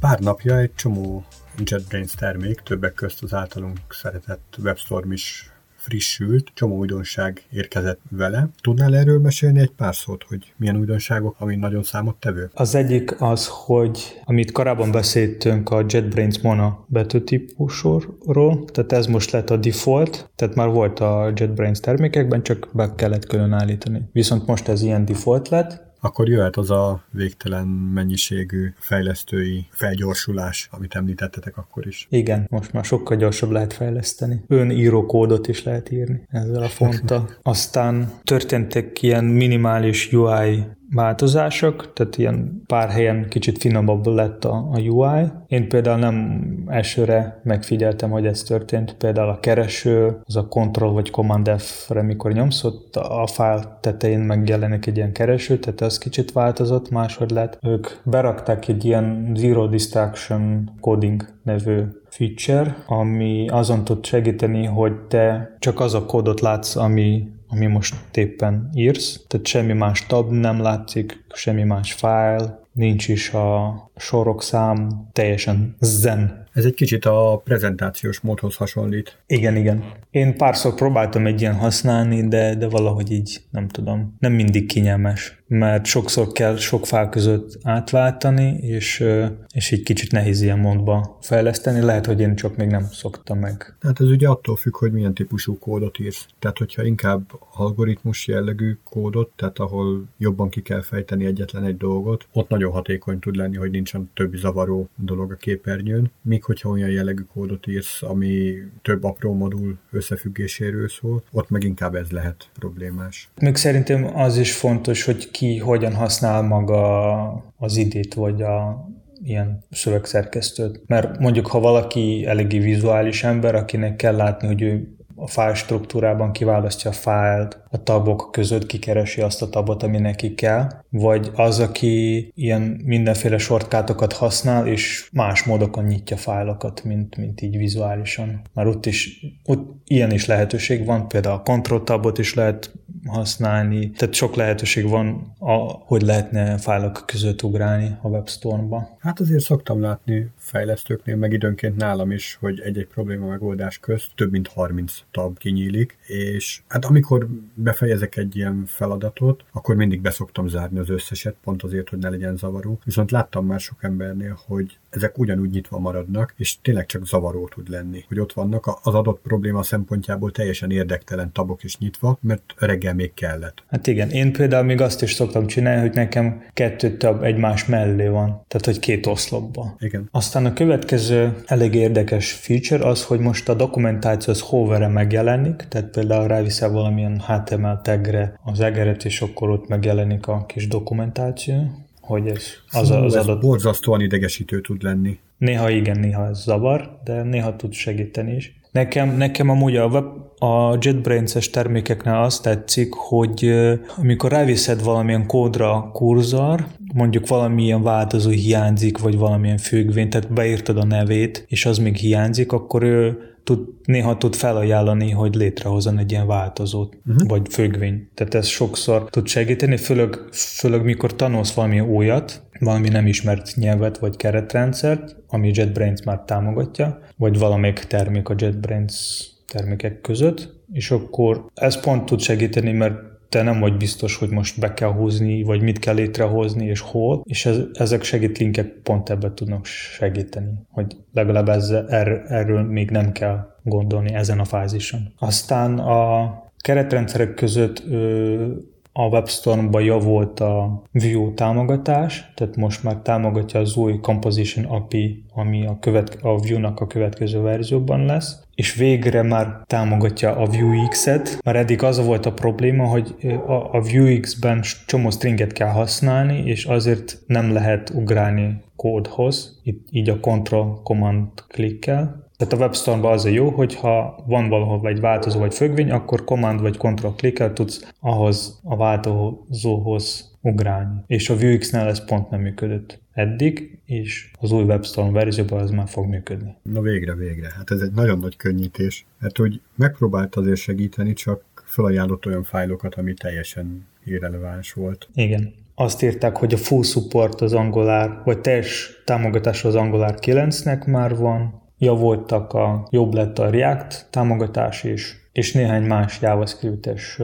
Pár 0.00 0.18
napja 0.18 0.58
egy 0.58 0.74
csomó 0.74 1.24
JetBrains 1.64 2.14
termék, 2.14 2.60
többek 2.60 2.94
közt 2.94 3.22
az 3.22 3.34
általunk 3.34 3.78
szeretett 3.88 4.56
WebStorm 4.62 5.12
is 5.12 5.53
frissült, 5.84 6.50
csomó 6.54 6.76
újdonság 6.76 7.42
érkezett 7.52 8.00
vele. 8.10 8.48
Tudnál 8.60 8.96
erről 8.96 9.20
mesélni 9.20 9.60
egy 9.60 9.70
pár 9.70 9.94
szót, 9.94 10.24
hogy 10.28 10.52
milyen 10.56 10.76
újdonságok, 10.76 11.36
ami 11.38 11.56
nagyon 11.56 11.82
számottevő? 11.82 12.50
Az 12.54 12.74
egyik 12.74 13.20
az, 13.20 13.48
hogy 13.50 14.20
amit 14.24 14.52
korábban 14.52 14.90
beszéltünk 14.90 15.70
a 15.70 15.84
JetBrains 15.88 16.40
Mona 16.40 16.84
betűtípusról, 16.86 18.64
tehát 18.72 18.92
ez 18.92 19.06
most 19.06 19.30
lett 19.30 19.50
a 19.50 19.56
default, 19.56 20.30
tehát 20.36 20.54
már 20.54 20.68
volt 20.68 21.00
a 21.00 21.32
JetBrains 21.34 21.80
termékekben, 21.80 22.42
csak 22.42 22.68
be 22.72 22.94
kellett 22.94 23.26
külön 23.26 23.52
állítani. 23.52 24.02
Viszont 24.12 24.46
most 24.46 24.68
ez 24.68 24.82
ilyen 24.82 25.04
default 25.04 25.48
lett, 25.48 25.92
akkor 26.04 26.28
jöhet 26.28 26.56
az 26.56 26.70
a 26.70 27.02
végtelen 27.10 27.66
mennyiségű 27.66 28.72
fejlesztői 28.78 29.66
felgyorsulás, 29.70 30.68
amit 30.70 30.94
említettetek 30.94 31.56
akkor 31.56 31.86
is. 31.86 32.06
Igen, 32.10 32.46
most 32.50 32.72
már 32.72 32.84
sokkal 32.84 33.16
gyorsabb 33.16 33.50
lehet 33.50 33.72
fejleszteni. 33.72 34.42
Ön 34.46 35.06
kódot 35.06 35.48
is 35.48 35.62
lehet 35.62 35.90
írni 35.90 36.26
ezzel 36.28 36.62
a 36.62 36.68
fonttal. 36.68 37.30
Aztán 37.42 38.12
történtek 38.24 39.02
ilyen 39.02 39.24
minimális 39.24 40.12
UI 40.12 40.64
változások, 40.94 41.92
tehát 41.92 42.16
ilyen 42.18 42.62
pár 42.66 42.88
helyen 42.88 43.28
kicsit 43.28 43.58
finomabb 43.58 44.06
lett 44.06 44.44
a, 44.44 44.68
a 44.72 44.80
UI. 44.80 45.22
Én 45.46 45.68
például 45.68 45.98
nem 45.98 46.44
elsőre 46.66 47.40
megfigyeltem, 47.42 48.10
hogy 48.10 48.26
ez 48.26 48.42
történt. 48.42 48.94
Például 48.94 49.28
a 49.28 49.40
kereső, 49.40 50.20
az 50.24 50.36
a 50.36 50.48
Ctrl 50.48 50.86
vagy 50.86 51.10
Command 51.10 51.50
F-re, 51.58 52.02
mikor 52.02 52.32
nyomsz, 52.32 52.64
ott 52.64 52.96
a 52.96 53.26
file 53.26 53.78
tetején 53.80 54.20
megjelenik 54.20 54.86
egy 54.86 54.96
ilyen 54.96 55.12
kereső, 55.12 55.58
tehát 55.58 55.80
ez 55.80 55.98
kicsit 55.98 56.32
változott, 56.32 56.90
máshogy 56.90 57.30
lett. 57.30 57.58
Ők 57.62 57.86
berakták 58.02 58.68
egy 58.68 58.84
ilyen 58.84 59.32
Zero 59.36 59.66
Distraction 59.66 60.70
Coding 60.80 61.24
nevű 61.42 61.82
feature, 62.08 62.76
ami 62.86 63.48
azon 63.48 63.84
tud 63.84 64.04
segíteni, 64.04 64.64
hogy 64.64 64.92
te 64.92 65.56
csak 65.58 65.80
az 65.80 65.94
a 65.94 66.04
kódot 66.04 66.40
látsz, 66.40 66.76
ami 66.76 67.32
ami 67.54 67.66
most 67.66 67.94
éppen 68.14 68.70
írsz, 68.74 69.20
tehát 69.28 69.46
semmi 69.46 69.72
más 69.72 70.06
tab 70.06 70.30
nem 70.30 70.60
látszik, 70.60 71.24
semmi 71.34 71.62
más 71.62 71.92
file, 71.92 72.60
nincs 72.72 73.08
is 73.08 73.32
a 73.32 73.90
sorok 73.96 74.42
szám, 74.42 75.08
teljesen 75.12 75.76
zen 75.80 76.42
Ez 76.52 76.64
egy 76.64 76.74
kicsit 76.74 77.04
a 77.04 77.40
prezentációs 77.44 78.20
módhoz 78.20 78.56
hasonlít. 78.56 79.22
Igen, 79.26 79.56
igen. 79.56 79.84
Én 80.10 80.36
párszor 80.36 80.74
próbáltam 80.74 81.26
egy 81.26 81.40
ilyen 81.40 81.54
használni, 81.54 82.28
de, 82.28 82.54
de 82.54 82.68
valahogy 82.68 83.10
így 83.10 83.40
nem 83.50 83.68
tudom. 83.68 84.16
Nem 84.18 84.32
mindig 84.32 84.66
kényelmes 84.66 85.44
mert 85.46 85.84
sokszor 85.84 86.32
kell 86.32 86.56
sok 86.56 86.86
fál 86.86 87.08
között 87.08 87.58
átváltani, 87.62 88.58
és, 88.60 89.04
és 89.52 89.70
így 89.70 89.82
kicsit 89.82 90.12
nehéz 90.12 90.40
ilyen 90.40 90.58
módba 90.58 91.18
fejleszteni. 91.20 91.80
Lehet, 91.80 92.06
hogy 92.06 92.20
én 92.20 92.36
csak 92.36 92.56
még 92.56 92.68
nem 92.68 92.86
szoktam 92.90 93.38
meg. 93.38 93.76
Hát 93.80 94.00
ez 94.00 94.08
ugye 94.08 94.28
attól 94.28 94.56
függ, 94.56 94.76
hogy 94.76 94.92
milyen 94.92 95.14
típusú 95.14 95.58
kódot 95.58 95.98
írsz. 95.98 96.26
Tehát, 96.38 96.58
hogyha 96.58 96.84
inkább 96.84 97.30
algoritmus 97.54 98.26
jellegű 98.26 98.78
kódot, 98.84 99.30
tehát 99.36 99.58
ahol 99.58 100.04
jobban 100.18 100.48
ki 100.48 100.62
kell 100.62 100.82
fejteni 100.82 101.24
egyetlen 101.24 101.64
egy 101.64 101.76
dolgot, 101.76 102.26
ott 102.32 102.48
nagyon 102.48 102.72
hatékony 102.72 103.18
tud 103.18 103.36
lenni, 103.36 103.56
hogy 103.56 103.70
nincsen 103.84 104.10
többi 104.14 104.36
zavaró 104.36 104.88
dolog 104.96 105.32
a 105.32 105.34
képernyőn. 105.34 106.10
Míg 106.22 106.42
hogyha 106.44 106.68
olyan 106.68 106.90
jellegű 106.90 107.22
kódot 107.32 107.66
írsz, 107.66 108.02
ami 108.02 108.54
több 108.82 109.04
apró 109.04 109.32
modul 109.34 109.78
összefüggéséről 109.90 110.88
szól, 110.88 111.22
ott 111.32 111.50
meg 111.50 111.62
inkább 111.62 111.94
ez 111.94 112.10
lehet 112.10 112.48
problémás. 112.58 113.28
Még 113.40 113.56
szerintem 113.56 114.16
az 114.16 114.38
is 114.38 114.56
fontos, 114.56 115.04
hogy 115.04 115.30
ki 115.30 115.58
hogyan 115.58 115.94
használ 115.94 116.42
maga 116.42 117.22
az 117.56 117.76
idét, 117.76 118.14
vagy 118.14 118.42
a 118.42 118.88
ilyen 119.24 119.64
szövegszerkesztőt. 119.70 120.80
Mert 120.86 121.18
mondjuk, 121.18 121.46
ha 121.46 121.60
valaki 121.60 122.26
eléggé 122.26 122.58
vizuális 122.58 123.24
ember, 123.24 123.54
akinek 123.54 123.96
kell 123.96 124.16
látni, 124.16 124.46
hogy 124.46 124.62
ő 124.62 124.96
a 125.14 125.26
fájl 125.26 125.54
struktúrában 125.54 126.32
kiválasztja 126.32 126.90
a 126.90 126.94
fájlt, 126.94 127.63
a 127.74 127.82
tabok 127.82 128.28
között 128.32 128.66
kikeresi 128.66 129.20
azt 129.20 129.42
a 129.42 129.48
tabot, 129.48 129.82
ami 129.82 129.98
neki 129.98 130.34
kell, 130.34 130.68
vagy 130.90 131.30
az, 131.34 131.58
aki 131.60 132.32
ilyen 132.34 132.62
mindenféle 132.84 133.38
shortcutokat 133.38 134.12
használ, 134.12 134.66
és 134.66 135.08
más 135.12 135.44
módokon 135.44 135.84
nyitja 135.84 136.16
fájlokat, 136.16 136.84
mint, 136.84 137.16
mint 137.16 137.40
így 137.40 137.56
vizuálisan. 137.56 138.40
Már 138.52 138.66
ott 138.66 138.86
is, 138.86 139.26
ott 139.44 139.82
ilyen 139.86 140.10
is 140.12 140.26
lehetőség 140.26 140.84
van, 140.84 141.08
például 141.08 141.34
a 141.34 141.42
control 141.42 141.84
tabot 141.84 142.18
is 142.18 142.34
lehet 142.34 142.72
használni, 143.06 143.90
tehát 143.90 144.14
sok 144.14 144.34
lehetőség 144.34 144.88
van, 144.88 145.34
a, 145.38 145.52
hogy 145.70 146.02
lehetne 146.02 146.58
fájlok 146.58 147.02
között 147.06 147.42
ugrálni 147.42 147.96
a 148.02 148.08
WebStorm-ba. 148.08 148.96
Hát 148.98 149.20
azért 149.20 149.42
szoktam 149.42 149.80
látni 149.80 150.30
fejlesztőknél, 150.36 151.16
meg 151.16 151.32
időnként 151.32 151.76
nálam 151.76 152.10
is, 152.10 152.36
hogy 152.40 152.60
egy-egy 152.60 152.86
probléma 152.86 153.26
megoldás 153.26 153.78
közt 153.78 154.10
több 154.14 154.30
mint 154.30 154.48
30 154.48 154.92
tab 155.10 155.38
kinyílik, 155.38 155.98
és 156.06 156.62
hát 156.68 156.84
amikor 156.84 157.28
befejezek 157.64 158.16
egy 158.16 158.36
ilyen 158.36 158.64
feladatot, 158.66 159.44
akkor 159.52 159.74
mindig 159.74 160.00
beszoktam 160.00 160.48
zárni 160.48 160.78
az 160.78 160.90
összeset, 160.90 161.34
pont 161.44 161.62
azért, 161.62 161.88
hogy 161.88 161.98
ne 161.98 162.08
legyen 162.08 162.36
zavaró. 162.36 162.78
Viszont 162.84 163.10
láttam 163.10 163.46
már 163.46 163.60
sok 163.60 163.78
embernél, 163.80 164.38
hogy 164.46 164.78
ezek 164.90 165.18
ugyanúgy 165.18 165.50
nyitva 165.50 165.78
maradnak, 165.78 166.34
és 166.36 166.60
tényleg 166.60 166.86
csak 166.86 167.06
zavaró 167.06 167.48
tud 167.48 167.68
lenni, 167.68 168.04
hogy 168.08 168.20
ott 168.20 168.32
vannak 168.32 168.78
az 168.82 168.94
adott 168.94 169.20
probléma 169.22 169.62
szempontjából 169.62 170.30
teljesen 170.30 170.70
érdektelen 170.70 171.32
tabok 171.32 171.64
is 171.64 171.78
nyitva, 171.78 172.18
mert 172.20 172.54
reggel 172.56 172.94
még 172.94 173.14
kellett. 173.14 173.62
Hát 173.70 173.86
igen, 173.86 174.10
én 174.10 174.32
például 174.32 174.64
még 174.64 174.80
azt 174.80 175.02
is 175.02 175.12
szoktam 175.12 175.46
csinálni, 175.46 175.80
hogy 175.80 175.94
nekem 175.94 176.42
kettő 176.52 176.96
tab 176.96 177.22
egymás 177.22 177.66
mellé 177.66 178.08
van, 178.08 178.44
tehát 178.48 178.64
hogy 178.64 178.78
két 178.78 179.06
oszlopba. 179.06 179.76
Igen. 179.78 180.08
Aztán 180.10 180.46
a 180.46 180.52
következő 180.52 181.34
elég 181.46 181.74
érdekes 181.74 182.32
feature 182.32 182.88
az, 182.88 183.04
hogy 183.04 183.20
most 183.20 183.48
a 183.48 183.54
dokumentáció 183.54 184.32
az 184.32 184.40
hover 184.40 184.88
megjelenik, 184.88 185.64
tehát 185.68 185.90
például 185.90 186.28
ráviszel 186.28 186.70
valamilyen 186.70 187.18
HTML 187.54 187.80
tagre 187.82 188.40
az 188.44 188.60
egeret, 188.60 189.04
és 189.04 189.20
akkor 189.20 189.50
ott 189.50 189.68
megjelenik 189.68 190.26
a 190.26 190.44
kis 190.46 190.68
dokumentáció, 190.68 191.54
hogy 192.00 192.26
ez 192.26 192.44
az, 192.70 192.88
Fú, 192.88 192.94
az 192.94 193.16
ez 193.16 193.26
borzasztóan 193.40 194.00
idegesítő 194.00 194.60
tud 194.60 194.82
lenni. 194.82 195.18
Néha 195.38 195.70
igen, 195.70 195.98
néha 195.98 196.28
ez 196.28 196.42
zavar, 196.42 196.98
de 197.04 197.22
néha 197.22 197.56
tud 197.56 197.72
segíteni 197.72 198.34
is. 198.34 198.58
Nekem, 198.72 199.16
nekem 199.16 199.48
amúgy 199.48 199.76
a, 199.76 199.86
web, 199.86 200.04
a 200.38 200.78
JetBrains-es 200.80 201.50
termékeknél 201.50 202.14
azt 202.14 202.42
tetszik, 202.42 202.92
hogy 202.92 203.52
amikor 203.96 204.30
ráviszed 204.30 204.82
valamilyen 204.82 205.26
kódra 205.26 205.72
a 205.72 205.90
kurzor, 205.90 206.66
mondjuk 206.94 207.28
valamilyen 207.28 207.82
változó 207.82 208.30
hiányzik, 208.30 208.98
vagy 208.98 209.18
valamilyen 209.18 209.58
függvény, 209.58 210.08
tehát 210.08 210.32
beírtad 210.32 210.76
a 210.76 210.84
nevét, 210.84 211.44
és 211.48 211.66
az 211.66 211.78
még 211.78 211.96
hiányzik, 211.96 212.52
akkor 212.52 212.82
ő 212.82 213.18
tud, 213.44 213.68
néha 213.84 214.16
tud 214.16 214.34
felajánlani, 214.34 215.10
hogy 215.10 215.34
létrehozzon 215.34 215.98
egy 215.98 216.10
ilyen 216.10 216.26
változót, 216.26 216.96
uh-huh. 217.06 217.28
vagy 217.28 217.46
függvény. 217.50 218.08
Tehát 218.14 218.34
ez 218.34 218.46
sokszor 218.46 219.10
tud 219.10 219.26
segíteni, 219.26 219.76
főleg, 219.76 220.18
főleg 220.32 220.84
mikor 220.84 221.16
tanulsz 221.16 221.54
valami 221.54 221.80
újat, 221.80 222.42
valami 222.60 222.88
nem 222.88 223.06
ismert 223.06 223.54
nyelvet 223.56 223.98
vagy 223.98 224.16
keretrendszert, 224.16 225.16
ami 225.28 225.50
JetBrains 225.54 226.02
már 226.02 226.22
támogatja, 226.26 226.98
vagy 227.16 227.38
valamelyik 227.38 227.78
termék 227.78 228.28
a 228.28 228.34
JetBrains 228.38 229.26
termékek 229.46 230.00
között, 230.00 230.52
és 230.72 230.90
akkor 230.90 231.46
ez 231.54 231.80
pont 231.80 232.04
tud 232.04 232.20
segíteni, 232.20 232.72
mert 232.72 232.94
te 233.34 233.42
nem 233.42 233.60
vagy 233.60 233.76
biztos, 233.76 234.16
hogy 234.16 234.28
most 234.28 234.60
be 234.60 234.74
kell 234.74 234.92
húzni, 234.92 235.42
vagy 235.42 235.62
mit 235.62 235.78
kell 235.78 235.94
létrehozni, 235.94 236.66
és 236.66 236.80
hol, 236.80 237.22
és 237.24 237.46
ez, 237.46 237.58
ezek 237.72 238.02
segítlinkek 238.02 238.66
pont 238.66 239.10
ebbe 239.10 239.34
tudnak 239.34 239.64
segíteni, 239.64 240.52
hogy 240.70 240.96
legalább 241.12 241.48
ezzel, 241.48 241.88
er, 241.88 242.24
erről 242.28 242.62
még 242.62 242.90
nem 242.90 243.12
kell 243.12 243.54
gondolni 243.62 244.14
ezen 244.14 244.38
a 244.38 244.44
fázison. 244.44 245.12
Aztán 245.18 245.78
a 245.78 246.32
keretrendszerek 246.56 247.34
között 247.34 247.82
ö, 247.88 248.46
a 248.92 249.06
WebStorm-ba 249.08 249.80
javult 249.80 250.40
a 250.40 250.82
Vue 250.92 251.32
támogatás, 251.34 252.32
tehát 252.34 252.56
most 252.56 252.82
már 252.82 252.96
támogatja 252.96 253.60
az 253.60 253.76
új 253.76 253.98
Composition 254.00 254.64
API, 254.64 255.24
ami 255.32 255.66
a, 255.66 255.76
követ, 255.80 256.18
a 256.22 256.36
Vue-nak 256.36 256.80
a 256.80 256.86
következő 256.86 257.40
verzióban 257.40 258.04
lesz, 258.04 258.42
és 258.54 258.74
végre 258.74 259.22
már 259.22 259.60
támogatja 259.66 260.36
a 260.36 260.46
Vuex-et, 260.46 261.38
mert 261.44 261.56
eddig 261.56 261.82
az 261.82 262.04
volt 262.04 262.26
a 262.26 262.32
probléma, 262.32 262.84
hogy 262.84 263.14
a, 263.46 263.80
Vuex-ben 263.80 264.62
csomó 264.86 265.10
stringet 265.10 265.52
kell 265.52 265.70
használni, 265.70 266.42
és 266.44 266.64
azért 266.64 267.18
nem 267.26 267.52
lehet 267.52 267.90
ugrálni 267.94 268.62
kódhoz, 268.76 269.60
itt, 269.62 269.86
így 269.90 270.08
a 270.08 270.20
Control 270.20 270.80
Command 270.82 271.28
klikkel, 271.48 272.24
tehát 272.36 272.52
a 272.52 272.56
WebStorm-ban 272.56 273.12
az 273.12 273.24
a 273.24 273.28
jó, 273.28 273.50
hogy 273.50 273.74
ha 273.74 274.24
van 274.26 274.48
valahol 274.48 274.88
egy 274.88 275.00
változó 275.00 275.38
vagy 275.38 275.54
függvény, 275.54 275.90
akkor 275.90 276.24
command 276.24 276.60
vagy 276.60 276.76
control 276.76 277.14
klikkel 277.14 277.52
tudsz 277.52 277.92
ahhoz 278.00 278.60
a 278.64 278.76
változóhoz 278.76 280.36
ugrálni. 280.40 281.00
És 281.06 281.30
a 281.30 281.36
Vuex-nál 281.36 281.88
ez 281.88 282.04
pont 282.04 282.30
nem 282.30 282.40
működött 282.40 283.02
eddig, 283.14 283.78
és 283.84 284.30
az 284.40 284.52
új 284.52 284.62
WebStorm 284.62 285.12
verzióban 285.12 285.60
ez 285.60 285.70
már 285.70 285.88
fog 285.88 286.06
működni. 286.06 286.56
Na 286.62 286.80
végre, 286.80 287.14
végre. 287.14 287.52
Hát 287.56 287.70
ez 287.70 287.80
egy 287.80 287.92
nagyon 287.92 288.18
nagy 288.18 288.36
könnyítés. 288.36 289.06
Hát 289.20 289.36
hogy 289.36 289.60
megpróbált 289.76 290.34
azért 290.34 290.60
segíteni, 290.60 291.12
csak 291.12 291.42
felajánlott 291.64 292.26
olyan 292.26 292.42
fájlokat, 292.42 292.94
ami 292.94 293.14
teljesen 293.14 293.86
irreleváns 294.04 294.72
volt. 294.72 295.08
Igen. 295.14 295.52
Azt 295.74 296.02
írták, 296.02 296.36
hogy 296.36 296.54
a 296.54 296.56
full 296.56 296.82
support 296.82 297.40
az 297.40 297.52
Angular, 297.52 298.22
vagy 298.24 298.40
teljes 298.40 299.02
támogatás 299.04 299.64
az 299.64 299.74
Angular 299.74 300.14
9-nek 300.20 300.86
már 300.86 301.16
van, 301.16 301.62
javultak 301.78 302.52
a, 302.52 302.88
jobb 302.90 303.14
lett 303.14 303.38
a 303.38 303.50
React 303.50 304.06
támogatás 304.10 304.84
is, 304.84 305.28
és 305.32 305.52
néhány 305.52 305.82
más 305.82 306.20
JavaScript-es 306.20 307.20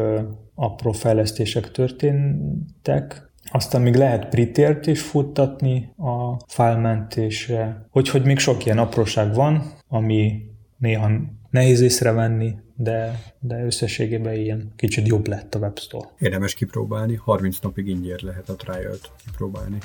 apró 0.55 0.92
fejlesztések 0.92 1.70
történtek. 1.70 3.29
Aztán 3.52 3.82
még 3.82 3.94
lehet 3.94 4.28
pritért 4.28 4.86
is 4.86 5.02
futtatni 5.02 5.92
a 5.96 6.36
fájlmentésre, 6.46 7.86
hogy 7.90 8.22
még 8.24 8.38
sok 8.38 8.64
ilyen 8.64 8.78
apróság 8.78 9.34
van, 9.34 9.72
ami 9.88 10.42
néha 10.78 11.10
nehéz 11.50 11.80
észrevenni, 11.80 12.54
de, 12.76 13.22
de 13.40 13.64
összességében 13.64 14.34
ilyen 14.34 14.72
kicsit 14.76 15.06
jobb 15.06 15.26
lett 15.26 15.54
a 15.54 15.58
WebStore. 15.58 16.08
Érdemes 16.18 16.54
kipróbálni, 16.54 17.14
30 17.14 17.58
napig 17.58 17.86
ingyen 17.86 18.18
lehet 18.22 18.48
a 18.48 18.56
trial-t 18.56 19.10
kipróbálni. 19.24 19.78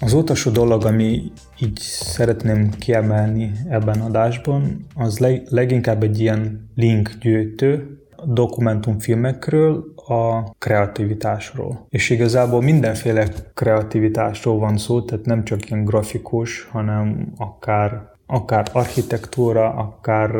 Az 0.00 0.12
utolsó 0.12 0.50
dolog, 0.50 0.84
ami 0.84 1.22
így 1.60 1.78
szeretném 1.78 2.70
kiemelni 2.70 3.52
ebben 3.68 4.00
a 4.00 4.04
adásban, 4.04 4.86
az 4.94 5.18
leginkább 5.48 6.02
egy 6.02 6.20
ilyen 6.20 6.70
linkgyűjtő 6.74 7.98
dokumentumfilmekről, 8.24 9.93
a 10.06 10.54
kreativitásról. 10.58 11.86
És 11.88 12.10
igazából 12.10 12.62
mindenféle 12.62 13.28
kreativitásról 13.54 14.58
van 14.58 14.76
szó, 14.76 15.02
tehát 15.02 15.24
nem 15.24 15.44
csak 15.44 15.70
ilyen 15.70 15.84
grafikus, 15.84 16.64
hanem 16.64 17.32
akár, 17.36 18.10
akár 18.26 18.66
architektúra, 18.72 19.74
akár 19.74 20.30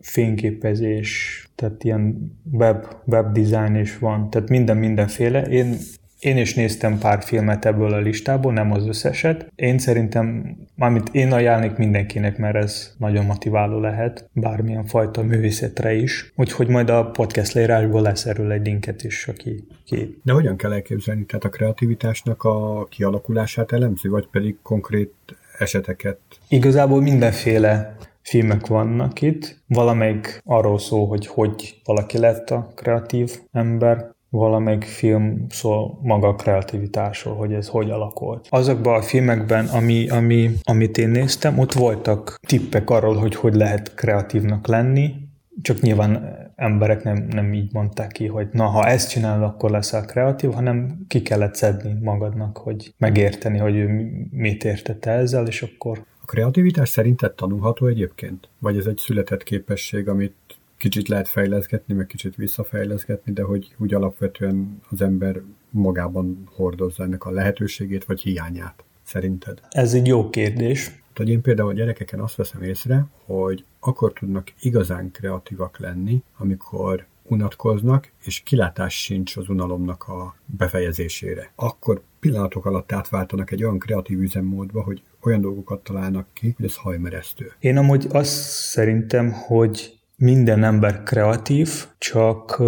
fényképezés, 0.00 1.42
tehát 1.54 1.84
ilyen 1.84 2.32
web, 2.52 2.86
web 3.04 3.32
design 3.32 3.74
is 3.74 3.98
van, 3.98 4.30
tehát 4.30 4.48
minden 4.48 4.76
mindenféle. 4.76 5.42
Én 5.42 5.76
én 6.22 6.36
is 6.36 6.54
néztem 6.54 6.98
pár 6.98 7.22
filmet 7.22 7.64
ebből 7.64 7.92
a 7.92 7.98
listából, 7.98 8.52
nem 8.52 8.72
az 8.72 8.86
összeset. 8.86 9.52
Én 9.54 9.78
szerintem, 9.78 10.56
mármint 10.74 11.08
én 11.12 11.32
ajánlnék 11.32 11.76
mindenkinek, 11.76 12.38
mert 12.38 12.56
ez 12.56 12.94
nagyon 12.98 13.24
motiváló 13.24 13.80
lehet, 13.80 14.28
bármilyen 14.32 14.84
fajta 14.84 15.22
művészetre 15.22 15.94
is. 15.94 16.32
Úgyhogy 16.36 16.68
majd 16.68 16.90
a 16.90 17.10
podcast 17.10 17.52
leírásból 17.52 18.02
lesz 18.02 18.26
erről 18.26 18.52
egy 18.52 18.66
linket 18.66 19.04
is, 19.04 19.28
aki 19.28 19.64
ki. 19.84 20.20
De 20.24 20.32
hogyan 20.32 20.56
kell 20.56 20.72
elképzelni? 20.72 21.24
Tehát 21.24 21.44
a 21.44 21.48
kreativitásnak 21.48 22.42
a 22.42 22.84
kialakulását 22.84 23.72
elemzi, 23.72 24.08
vagy 24.08 24.26
pedig 24.30 24.56
konkrét 24.62 25.14
eseteket? 25.58 26.18
Igazából 26.48 27.00
mindenféle 27.00 27.96
filmek 28.20 28.66
vannak 28.66 29.22
itt. 29.22 29.62
Valamelyik 29.66 30.40
arról 30.44 30.78
szól, 30.78 31.06
hogy 31.06 31.26
hogy 31.26 31.80
valaki 31.84 32.18
lett 32.18 32.50
a 32.50 32.72
kreatív 32.74 33.40
ember, 33.52 34.10
valamelyik 34.38 34.84
film 34.84 35.46
szól 35.48 35.98
maga 36.02 36.28
a 36.28 36.34
kreativitásról, 36.34 37.34
hogy 37.34 37.52
ez 37.52 37.68
hogy 37.68 37.90
alakult. 37.90 38.46
Azokban 38.50 38.94
a 38.94 39.02
filmekben, 39.02 39.66
ami, 39.66 40.08
ami, 40.08 40.50
amit 40.62 40.98
én 40.98 41.08
néztem, 41.08 41.58
ott 41.58 41.72
voltak 41.72 42.38
tippek 42.46 42.90
arról, 42.90 43.14
hogy 43.14 43.34
hogy 43.34 43.54
lehet 43.54 43.94
kreatívnak 43.94 44.66
lenni, 44.66 45.14
csak 45.62 45.80
nyilván 45.80 46.40
emberek 46.56 47.02
nem, 47.02 47.26
nem 47.30 47.52
így 47.52 47.72
mondták 47.72 48.12
ki, 48.12 48.26
hogy 48.26 48.48
na, 48.52 48.64
ha 48.64 48.86
ezt 48.86 49.10
csinálod, 49.10 49.42
akkor 49.42 49.70
leszel 49.70 50.04
kreatív, 50.04 50.50
hanem 50.52 51.04
ki 51.08 51.22
kellett 51.22 51.54
szedni 51.54 51.96
magadnak, 52.00 52.56
hogy 52.56 52.94
megérteni, 52.98 53.58
hogy 53.58 53.76
ő 53.76 54.10
mit 54.30 54.64
értette 54.64 55.10
ezzel, 55.10 55.46
és 55.46 55.62
akkor... 55.62 56.04
A 56.22 56.24
kreativitás 56.24 56.88
szerinted 56.88 57.32
tanulható 57.32 57.86
egyébként? 57.86 58.48
Vagy 58.58 58.76
ez 58.76 58.86
egy 58.86 58.96
született 58.96 59.42
képesség, 59.42 60.08
amit 60.08 60.34
kicsit 60.82 61.08
lehet 61.08 61.28
fejleszgetni, 61.28 61.94
meg 61.94 62.06
kicsit 62.06 62.36
visszafejleszgetni, 62.36 63.32
de 63.32 63.42
hogy 63.42 63.74
úgy 63.78 63.94
alapvetően 63.94 64.80
az 64.90 65.02
ember 65.02 65.40
magában 65.70 66.48
hordozza 66.54 67.02
ennek 67.02 67.24
a 67.24 67.30
lehetőségét, 67.30 68.04
vagy 68.04 68.20
hiányát, 68.20 68.84
szerinted? 69.02 69.60
Ez 69.70 69.94
egy 69.94 70.06
jó 70.06 70.30
kérdés. 70.30 71.02
hogy 71.14 71.28
én 71.28 71.40
például 71.40 71.68
a 71.68 71.72
gyerekeken 71.72 72.20
azt 72.20 72.34
veszem 72.34 72.62
észre, 72.62 73.06
hogy 73.24 73.64
akkor 73.80 74.12
tudnak 74.12 74.52
igazán 74.60 75.10
kreatívak 75.10 75.78
lenni, 75.78 76.22
amikor 76.36 77.06
unatkoznak, 77.22 78.12
és 78.24 78.40
kilátás 78.40 79.02
sincs 79.02 79.36
az 79.36 79.48
unalomnak 79.48 80.08
a 80.08 80.36
befejezésére. 80.46 81.52
Akkor 81.54 82.02
pillanatok 82.20 82.66
alatt 82.66 82.92
átváltanak 82.92 83.50
egy 83.50 83.64
olyan 83.64 83.78
kreatív 83.78 84.20
üzemmódba, 84.20 84.82
hogy 84.82 85.02
olyan 85.20 85.40
dolgokat 85.40 85.84
találnak 85.84 86.26
ki, 86.32 86.54
hogy 86.56 86.64
ez 86.64 86.76
hajmeresztő. 86.76 87.52
Én 87.58 87.76
amúgy 87.76 88.06
azt 88.10 88.32
szerintem, 88.50 89.32
hogy 89.32 90.00
minden 90.22 90.64
ember 90.64 91.02
kreatív, 91.02 91.86
csak 91.98 92.62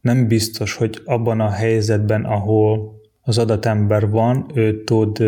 nem 0.00 0.26
biztos, 0.26 0.74
hogy 0.74 1.00
abban 1.04 1.40
a 1.40 1.50
helyzetben, 1.50 2.24
ahol 2.24 3.00
az 3.20 3.38
adatember 3.38 4.10
van, 4.10 4.50
ő 4.54 4.84
tud 4.84 5.22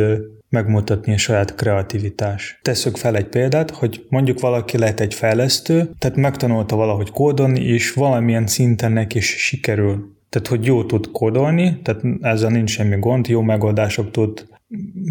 megmutatni 0.49 1.13
a 1.13 1.17
saját 1.17 1.55
kreativitás. 1.55 2.59
Tesszük 2.63 2.97
fel 2.97 3.17
egy 3.17 3.27
példát, 3.29 3.71
hogy 3.71 4.07
mondjuk 4.09 4.41
valaki 4.41 4.79
lehet 4.79 5.01
egy 5.01 5.15
fejlesztő, 5.15 5.91
tehát 5.99 6.17
megtanulta 6.17 6.77
valahogy 6.77 7.11
kódolni, 7.11 7.61
és 7.61 7.93
valamilyen 7.93 8.47
szinten 8.47 8.93
neki 8.93 9.17
is 9.17 9.27
sikerül. 9.27 10.17
Tehát, 10.29 10.49
hogy 10.49 10.65
jó 10.65 10.85
tud 10.85 11.11
kódolni, 11.11 11.81
tehát 11.83 12.03
ezzel 12.21 12.51
nincs 12.51 12.71
semmi 12.71 12.99
gond, 12.99 13.27
jó 13.27 13.41
megoldások 13.41 14.11
tud 14.11 14.47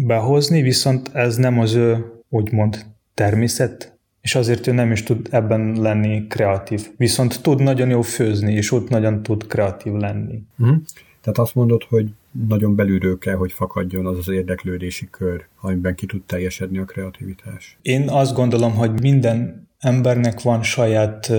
behozni, 0.06 0.62
viszont 0.62 1.10
ez 1.12 1.36
nem 1.36 1.58
az 1.58 1.74
ő, 1.74 2.04
úgymond, 2.28 2.86
természet, 3.14 3.97
és 4.20 4.34
azért 4.34 4.66
ő 4.66 4.72
nem 4.72 4.92
is 4.92 5.02
tud 5.02 5.28
ebben 5.30 5.80
lenni 5.80 6.26
kreatív. 6.26 6.88
Viszont 6.96 7.42
tud 7.42 7.62
nagyon 7.62 7.88
jó 7.88 8.02
főzni, 8.02 8.52
és 8.52 8.72
ott 8.72 8.88
nagyon 8.88 9.22
tud 9.22 9.46
kreatív 9.46 9.92
lenni. 9.92 10.42
Mm. 10.62 10.74
Tehát 11.20 11.38
azt 11.38 11.54
mondod, 11.54 11.82
hogy 11.88 12.06
nagyon 12.48 12.74
belülről 12.74 13.18
kell, 13.18 13.34
hogy 13.34 13.52
fakadjon 13.52 14.06
az 14.06 14.18
az 14.18 14.28
érdeklődési 14.28 15.08
kör, 15.10 15.46
amiben 15.60 15.94
ki 15.94 16.06
tud 16.06 16.22
teljesedni 16.22 16.78
a 16.78 16.84
kreativitás. 16.84 17.78
Én 17.82 18.08
azt 18.08 18.34
gondolom, 18.34 18.74
hogy 18.74 19.00
minden 19.00 19.68
embernek 19.78 20.42
van 20.42 20.62
saját 20.62 21.32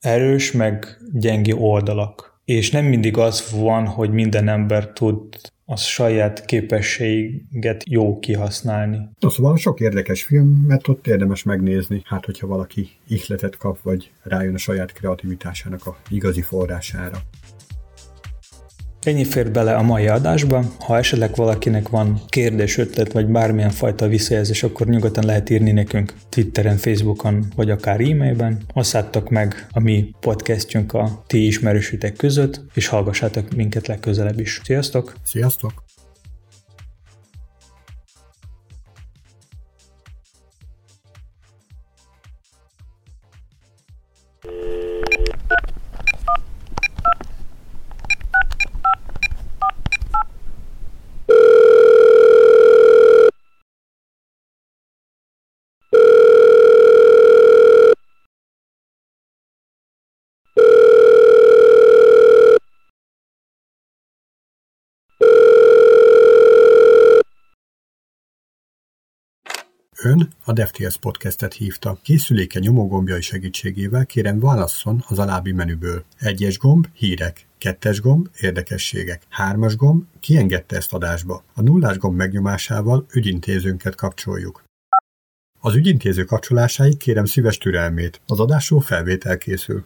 erős, 0.00 0.52
meg 0.52 0.98
gyengi 1.12 1.52
oldalak. 1.52 2.40
És 2.44 2.70
nem 2.70 2.84
mindig 2.84 3.16
az 3.16 3.50
van, 3.60 3.86
hogy 3.86 4.10
minden 4.10 4.48
ember 4.48 4.92
tud 4.92 5.18
a 5.70 5.76
saját 5.76 6.44
képességet 6.44 7.84
jó 7.86 8.18
kihasználni. 8.18 9.08
No, 9.20 9.30
szóval 9.30 9.56
sok 9.56 9.80
érdekes 9.80 10.24
film, 10.24 10.64
mert 10.66 10.88
ott 10.88 11.06
érdemes 11.06 11.42
megnézni, 11.42 12.02
hát 12.04 12.24
hogyha 12.24 12.46
valaki 12.46 12.88
ihletet 13.08 13.56
kap, 13.56 13.82
vagy 13.82 14.10
rájön 14.22 14.54
a 14.54 14.58
saját 14.58 14.92
kreativitásának 14.92 15.86
a 15.86 15.96
igazi 16.08 16.42
forrására. 16.42 17.18
Ennyi 19.02 19.24
fér 19.24 19.50
bele 19.50 19.74
a 19.74 19.82
mai 19.82 20.06
adásba. 20.06 20.62
Ha 20.78 20.96
esetleg 20.96 21.34
valakinek 21.34 21.88
van 21.88 22.20
kérdés, 22.28 22.78
ötlet, 22.78 23.12
vagy 23.12 23.26
bármilyen 23.26 23.70
fajta 23.70 24.08
visszajelzés, 24.08 24.62
akkor 24.62 24.86
nyugodtan 24.86 25.24
lehet 25.24 25.50
írni 25.50 25.70
nekünk 25.70 26.14
Twitteren, 26.28 26.76
Facebookon, 26.76 27.46
vagy 27.56 27.70
akár 27.70 28.00
e-mailben. 28.00 28.58
Osszátok 28.74 29.28
meg 29.28 29.66
a 29.72 29.80
mi 29.80 30.10
podcastjunk 30.20 30.92
a 30.92 31.22
ti 31.26 31.46
ismerősítek 31.46 32.16
között, 32.16 32.60
és 32.74 32.86
hallgassátok 32.86 33.54
minket 33.54 33.86
legközelebb 33.86 34.40
is. 34.40 34.60
Sziasztok! 34.64 35.14
Sziasztok! 35.24 35.87
A 70.48 70.52
DevTS 70.52 70.96
podcastet 70.96 71.54
hívta. 71.54 71.98
Készüléke 72.02 72.58
nyomógombjai 72.58 73.20
segítségével 73.20 74.06
kérem 74.06 74.40
válasszon 74.40 75.04
az 75.08 75.18
alábbi 75.18 75.52
menüből. 75.52 76.04
Egyes 76.18 76.58
gomb, 76.58 76.86
hírek. 76.92 77.46
Kettes 77.58 78.00
gomb, 78.00 78.28
érdekességek. 78.40 79.22
Hármas 79.28 79.76
gomb, 79.76 80.04
kiengedte 80.20 80.76
ezt 80.76 80.92
adásba. 80.92 81.44
A 81.54 81.62
nullás 81.62 81.98
gomb 81.98 82.16
megnyomásával 82.16 83.06
ügyintézőnket 83.12 83.94
kapcsoljuk. 83.94 84.62
Az 85.60 85.74
ügyintéző 85.74 86.24
kapcsolásáig 86.24 86.96
kérem 86.96 87.24
szíves 87.24 87.58
türelmét. 87.58 88.20
Az 88.26 88.40
adásról 88.40 88.80
felvétel 88.80 89.38
készül. 89.38 89.84